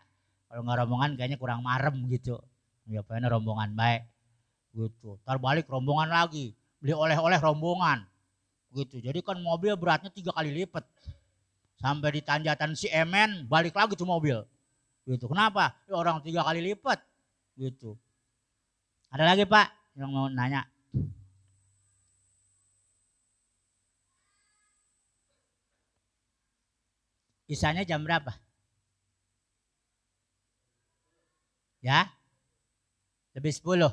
[0.49, 2.41] Kalau nggak rombongan kayaknya kurang marem gitu.
[2.89, 4.09] Ya pengen rombongan baik
[4.73, 5.21] gitu.
[5.21, 6.57] Ntar balik rombongan lagi.
[6.81, 8.09] Beli oleh-oleh rombongan.
[8.73, 9.05] Gitu.
[9.05, 10.81] Jadi kan mobil beratnya tiga kali lipat.
[11.77, 14.41] Sampai di tanjatan si Emen balik lagi tuh mobil.
[15.03, 15.25] Gitu.
[15.27, 15.75] Kenapa?
[15.87, 16.99] Ya orang tiga kali lipat.
[17.59, 17.99] Gitu.
[19.13, 19.67] Ada lagi Pak
[19.99, 20.65] yang mau nanya?
[27.45, 28.33] Isanya jam berapa?
[31.83, 32.07] Ya?
[33.35, 33.91] Lebih 10.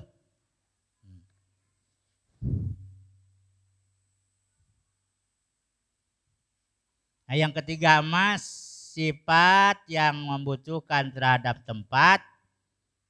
[7.26, 8.69] Nah yang ketiga mas,
[9.00, 12.20] sifat yang membutuhkan terhadap tempat,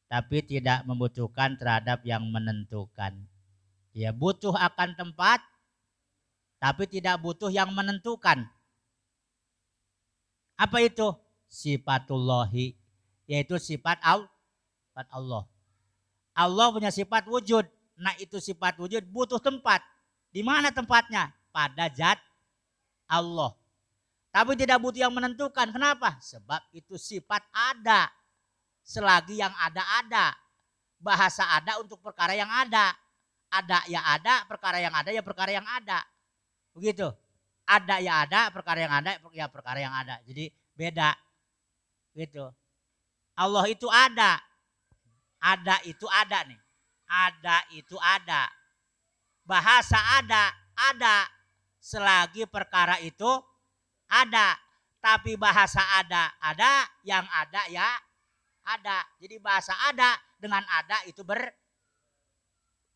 [0.07, 3.27] tapi tidak membutuhkan terhadap yang menentukan.
[3.91, 5.43] Dia butuh akan tempat,
[6.63, 8.47] tapi tidak butuh yang menentukan.
[10.55, 11.11] Apa itu?
[11.51, 12.79] Sifatullahi.
[13.27, 15.43] Yaitu sifat Allah.
[16.39, 17.67] Allah punya sifat wujud.
[17.99, 19.83] Nah itu sifat wujud butuh tempat.
[20.31, 21.35] Di mana tempatnya?
[21.51, 22.23] Pada zat
[23.11, 23.59] Allah.
[24.31, 25.75] Tapi tidak butuh yang menentukan.
[25.75, 26.19] Kenapa?
[26.23, 28.07] Sebab itu sifat ada.
[28.87, 30.27] Selagi yang ada ada.
[31.03, 32.95] Bahasa ada untuk perkara yang ada.
[33.51, 36.07] Ada ya ada, perkara yang ada ya perkara yang ada.
[36.71, 37.11] Begitu
[37.71, 40.19] ada ya ada, perkara yang ada ya perkara yang ada.
[40.27, 41.15] Jadi beda.
[42.19, 42.43] Gitu.
[43.39, 44.43] Allah itu ada.
[45.39, 46.61] Ada itu ada nih.
[47.07, 48.51] Ada itu ada.
[49.47, 51.31] Bahasa ada, ada.
[51.81, 53.31] Selagi perkara itu
[54.11, 54.59] ada.
[55.01, 56.85] Tapi bahasa ada, ada.
[57.07, 57.89] Yang ada ya
[58.67, 59.07] ada.
[59.23, 61.41] Jadi bahasa ada dengan ada itu ber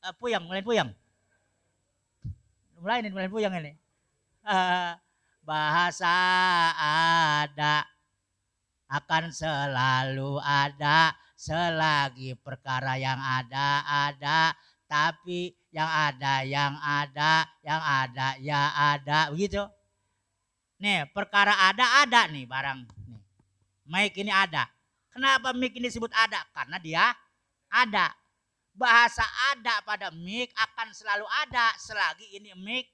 [0.04, 0.90] uh, puyang, mulai puyang.
[2.82, 3.72] Mulai ini, mulai puyang ini.
[5.44, 6.12] bahasa
[6.76, 7.88] ada.
[8.84, 14.54] akan selalu ada selagi perkara yang ada ada
[14.86, 19.66] tapi yang ada yang ada yang ada ya ada begitu
[20.84, 23.22] nih perkara ada ada nih barang nih.
[23.88, 24.68] Mic ini ada.
[25.08, 26.44] Kenapa mic ini disebut ada?
[26.52, 27.08] Karena dia
[27.72, 28.12] ada.
[28.76, 29.24] Bahasa
[29.54, 32.92] ada pada mic akan selalu ada selagi ini mic.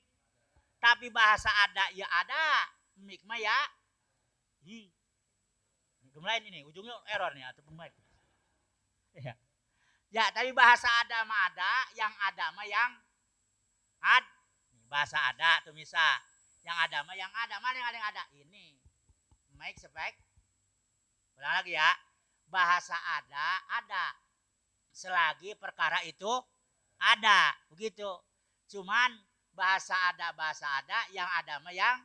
[0.78, 2.70] Tapi bahasa ada ya ada.
[3.02, 3.58] Mic mah ya.
[4.70, 4.86] Hi.
[6.20, 7.90] Lain ini ujungnya error nih atau mic.
[9.18, 9.34] Ya
[10.10, 12.98] Ya, tapi bahasa ada mah ada, yang ada mah yang
[14.02, 14.26] ad.
[14.90, 16.18] Bahasa ada tuh misal.
[16.64, 17.54] Yang ada mah yang ada.
[17.60, 18.24] Mana yang ada yang ada?
[18.36, 18.66] Ini.
[19.56, 20.14] Make spek.
[21.36, 21.90] Ulang lagi ya.
[22.50, 24.16] Bahasa ada, ada.
[24.90, 26.28] Selagi perkara itu
[27.00, 27.54] ada.
[27.72, 28.08] Begitu.
[28.70, 29.14] Cuman
[29.54, 31.96] bahasa ada, bahasa ada, yang ada mah yang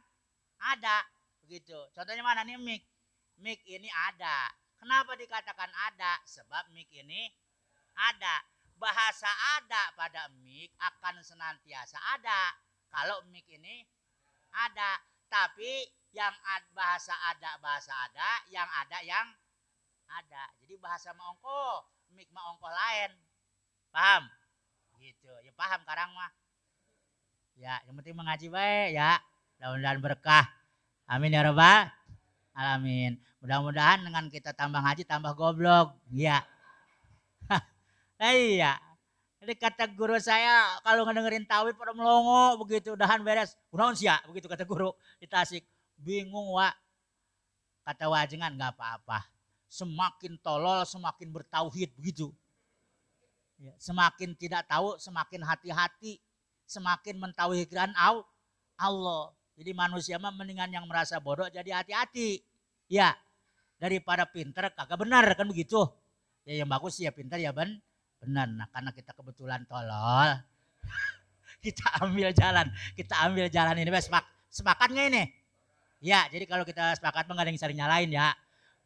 [0.60, 1.04] ada.
[1.46, 1.78] Begitu.
[1.94, 2.84] Contohnya mana nih mic?
[3.38, 4.50] Mic ini ada.
[4.80, 6.20] Kenapa dikatakan ada?
[6.26, 7.30] Sebab mic ini
[7.96, 8.42] ada.
[8.76, 9.30] Bahasa
[9.60, 12.54] ada pada mic akan senantiasa ada.
[12.92, 13.84] Kalau mic ini
[14.56, 15.04] ada.
[15.28, 15.84] Tapi
[16.16, 19.28] yang ad, bahasa ada, bahasa ada, yang ada yang
[20.08, 20.44] ada.
[20.64, 21.84] Jadi bahasa maongko,
[22.16, 23.12] mic maongko lain.
[23.92, 24.24] Paham?
[25.00, 25.32] Gitu.
[25.44, 26.32] Ya paham karang mah.
[27.56, 29.20] Ya, yang penting mengaji baik ya.
[29.60, 30.46] Mudah-mudahan berkah.
[31.08, 31.88] Amin ya rabbal
[32.56, 33.20] alamin.
[33.44, 36.00] Mudah-mudahan dengan kita tambah ngaji tambah goblok.
[36.10, 36.42] Ya.
[38.20, 38.80] Iya.
[39.46, 43.54] Jadi kata guru saya kalau ngedengerin tauhid pada melongo begitu udahan beres.
[43.70, 44.90] Unaun sia begitu kata guru
[45.22, 45.62] di Tasik.
[46.02, 46.74] Bingung wa.
[47.86, 49.22] Kata wajengan nggak apa-apa.
[49.70, 52.34] Semakin tolol semakin bertauhid begitu.
[53.62, 56.18] Ya, semakin tidak tahu semakin hati-hati.
[56.66, 57.94] Semakin mentauhidkan
[58.82, 59.30] Allah.
[59.54, 62.42] Jadi manusia mah mendingan yang merasa bodoh jadi hati-hati.
[62.90, 63.14] Ya,
[63.78, 65.86] daripada pinter kagak benar kan begitu.
[66.50, 67.78] Ya yang bagus ya pinter ya ben
[68.24, 70.30] Benar, nah karena kita kebetulan tolol,
[71.66, 73.90] kita ambil jalan, kita ambil jalan ini.
[74.02, 75.24] Sepak, sepakat nggak ini?
[76.04, 78.34] Ya, jadi kalau kita sepakat nggak ada yang sering nyalain ya.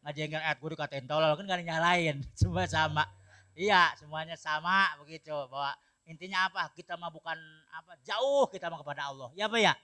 [0.00, 3.04] Nggak jengkel, eh gue dikatain tolol kan nggak ada yang nyalain, semua sama.
[3.54, 5.34] Iya, semuanya sama begitu.
[5.52, 5.76] Bahwa
[6.08, 6.72] intinya apa?
[6.72, 7.36] Kita mah bukan
[7.76, 9.28] apa jauh kita mah kepada Allah.
[9.36, 9.74] Ya apa ya?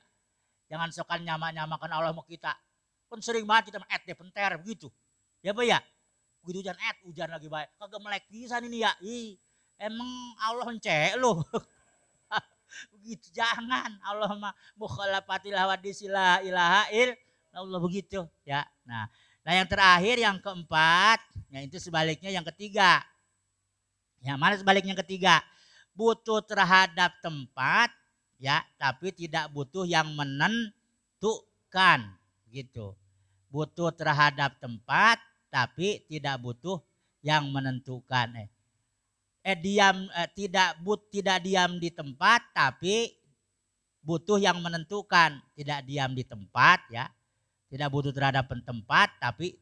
[0.66, 2.56] Jangan sokan nyama-nyamakan Allah mau kita.
[3.06, 4.88] Pun sering banget kita et deh penter begitu.
[5.44, 5.78] Ya apa ya?
[6.46, 7.74] Begitu hujan et, hujan lagi baik.
[7.74, 8.94] Kagak melek pisan ini ya.
[9.02, 9.34] Ih,
[9.76, 10.08] Emang
[10.40, 11.36] Allah cek lu.
[12.92, 17.14] begitu jangan Allah mah mukhalafatil hawadis la ilaha il
[17.56, 18.64] Allah begitu ya.
[18.84, 19.08] Nah,
[19.40, 23.00] nah yang terakhir yang keempat, ya itu sebaliknya yang ketiga.
[24.20, 25.40] Ya, mana sebaliknya yang ketiga?
[25.96, 27.88] Butuh terhadap tempat
[28.36, 32.00] ya, tapi tidak butuh yang menentukan
[32.52, 32.92] gitu.
[33.48, 35.16] Butuh terhadap tempat
[35.50, 36.82] tapi tidak butuh
[37.24, 38.46] yang menentukan.
[38.46, 38.48] Eh,
[39.42, 43.14] eh diam eh, tidak but tidak diam di tempat tapi
[44.06, 45.42] butuh yang menentukan.
[45.58, 47.10] Tidak diam di tempat ya.
[47.66, 49.58] Tidak butuh terhadap tempat tapi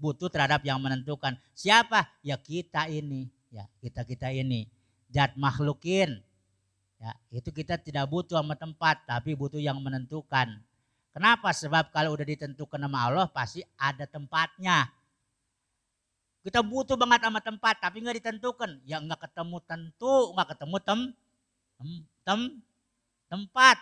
[0.00, 1.36] butuh terhadap yang menentukan.
[1.52, 2.08] Siapa?
[2.24, 4.66] Ya kita ini ya kita kita ini.
[5.12, 6.18] Zat makhlukin
[6.98, 10.58] ya itu kita tidak butuh sama tempat tapi butuh yang menentukan.
[11.14, 11.54] Kenapa?
[11.54, 14.90] Sebab kalau udah ditentukan nama Allah pasti ada tempatnya
[16.44, 18.84] kita butuh banget sama tempat tapi nggak ditentukan.
[18.84, 21.00] Ya nggak ketemu tentu, nggak ketemu tem,
[21.80, 21.88] tem,
[22.20, 22.40] tem
[23.32, 23.80] tempat.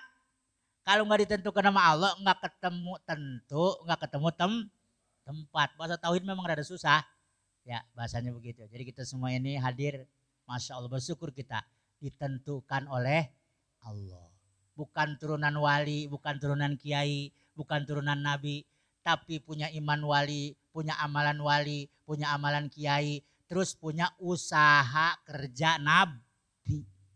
[0.87, 4.53] Kalau nggak ditentukan nama Allah, nggak ketemu tentu, nggak ketemu tem,
[5.27, 5.69] tempat.
[5.75, 7.03] Bahasa tauhid memang rada susah.
[7.67, 8.63] Ya bahasanya begitu.
[8.71, 10.07] Jadi kita semua ini hadir,
[10.47, 11.63] masya Allah bersyukur kita
[11.99, 13.31] ditentukan oleh
[13.83, 14.31] Allah.
[14.79, 18.67] Bukan turunan wali, bukan turunan kiai, bukan turunan nabi,
[19.07, 26.19] tapi punya iman wali, punya amalan wali, punya amalan kiai, terus punya usaha kerja nabi.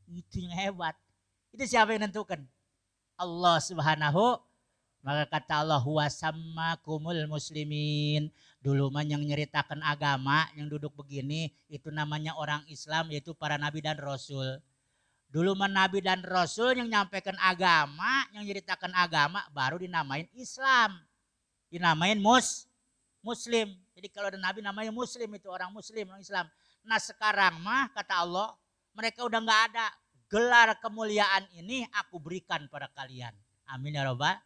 [0.06, 0.94] Itu yang hebat.
[1.50, 2.44] Itu siapa yang nentukan?
[3.16, 4.38] Allah Subhanahu
[5.00, 8.28] maka kata Allah huwasamma kumul muslimin.
[8.60, 13.78] Dulu mah yang nyeritakan agama yang duduk begini itu namanya orang Islam yaitu para nabi
[13.80, 14.58] dan rasul.
[15.30, 21.06] Dulu mah nabi dan rasul yang nyampaikan agama, yang nyeritakan agama baru dinamain Islam
[21.70, 22.70] dinamain mus
[23.26, 23.74] muslim.
[23.98, 26.46] Jadi kalau ada nabi namanya muslim itu orang muslim, orang Islam.
[26.86, 28.54] Nah sekarang mah kata Allah,
[28.94, 29.86] mereka udah nggak ada.
[30.30, 33.34] Gelar kemuliaan ini aku berikan pada kalian.
[33.66, 34.38] Amin ya robbal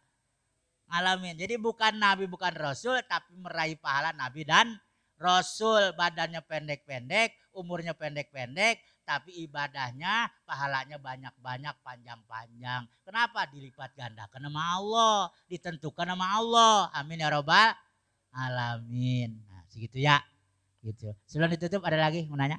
[0.91, 1.39] alamin.
[1.39, 4.75] Jadi bukan nabi, bukan rasul, tapi meraih pahala nabi dan
[5.15, 5.95] rasul.
[5.95, 12.85] Badannya pendek-pendek, umurnya pendek-pendek, tapi ibadahnya pahalanya banyak-banyak panjang-panjang.
[13.07, 13.47] Kenapa?
[13.47, 16.77] Dilipat ganda karena Allah, ditentukan nama Allah.
[16.91, 17.71] Amin ya robbal
[18.33, 19.35] alamin.
[19.47, 20.19] Nah, segitu ya.
[20.81, 21.13] Gitu.
[21.29, 22.57] Sebelum ditutup ada lagi mau nanya?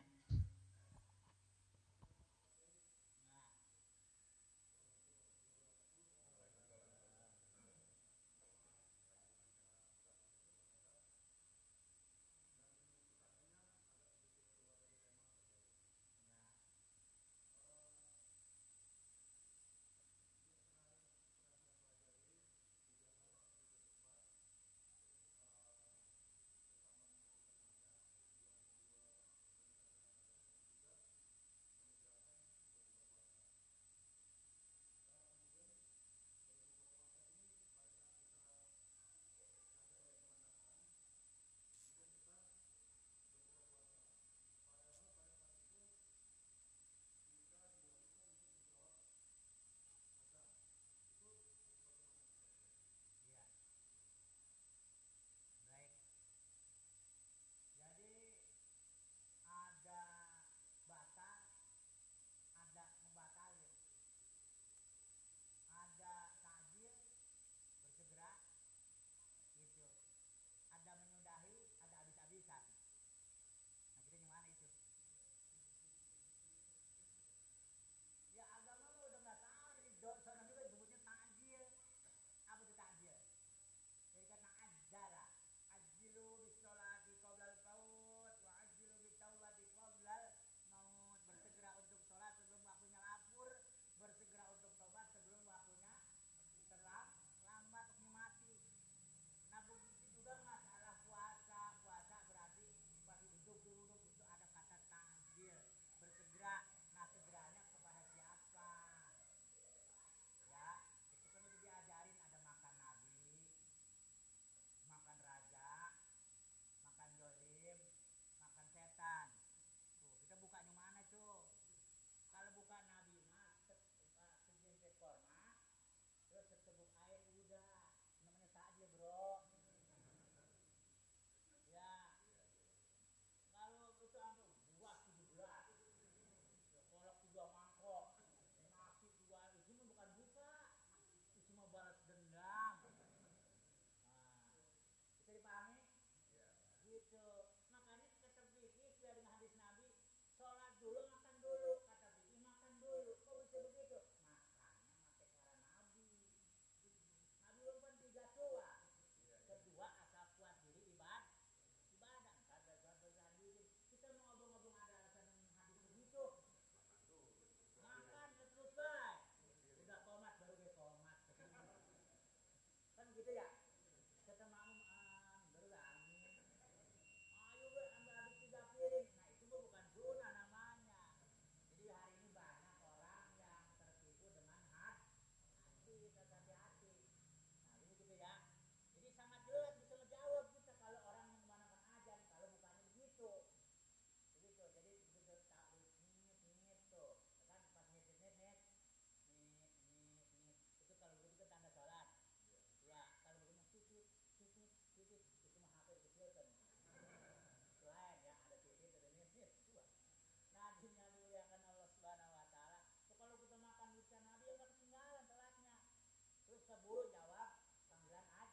[216.92, 217.56] guru jawab.
[217.88, 218.52] Panggilan aja.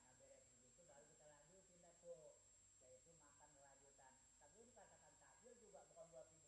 [0.00, 2.40] Nah beres begitu baru kita lanjut dah tuh
[2.80, 4.12] yaitu makan lanjutan.
[4.40, 6.47] Tapi katakan tabir juga bukan buat ibu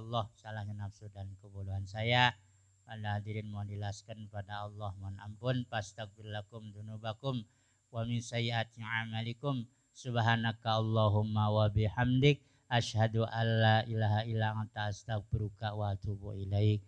[0.00, 2.32] Allah salahnya nafsu dan kebodohan saya.
[2.88, 5.68] Anda hadirin mohon dilaskan pada Allah mohon ampun.
[5.68, 7.44] Fastaghfirullakum dunubakum
[7.92, 9.68] wa min sayyati amalikum.
[9.92, 12.40] Subhanaka allahumma wa bihamdik.
[12.72, 16.80] Asyhadu alla ilaha illa anta astagfiruka wa atubu ilaik.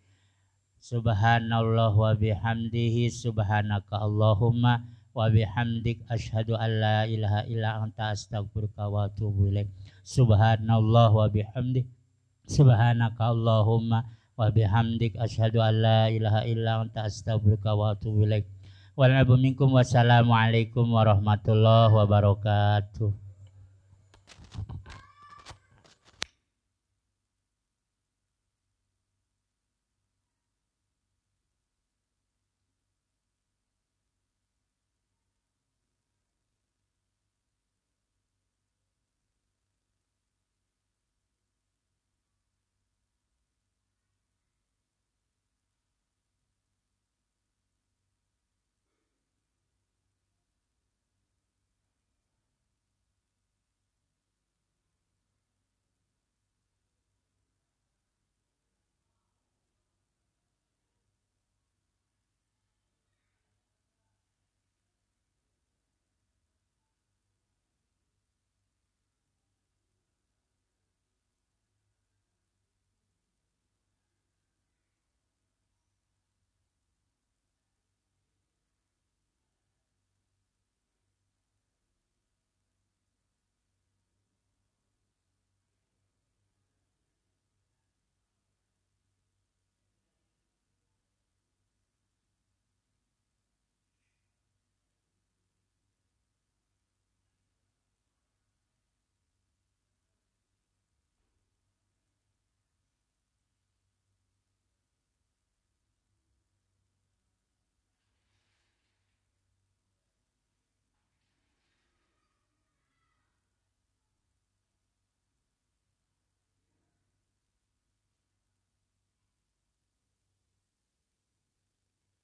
[0.82, 4.82] Subhanallah wa bihamdihi subhanaka allahumma
[5.14, 6.02] wa bihamdik.
[6.08, 9.70] Asyhadu alla ilaha illa anta astagfiruka wa atubu ilaik.
[10.02, 12.01] Subhanallah wa bihamdihi
[12.48, 18.50] subhanaka Allahumma wa bihamdik asyhadu an la ilaha illa anta astaghfiruka wa atubu ilaik.
[18.98, 19.72] Wal minkum.
[19.72, 23.21] Wassalamualaikum warahmatullahi wabarakatuh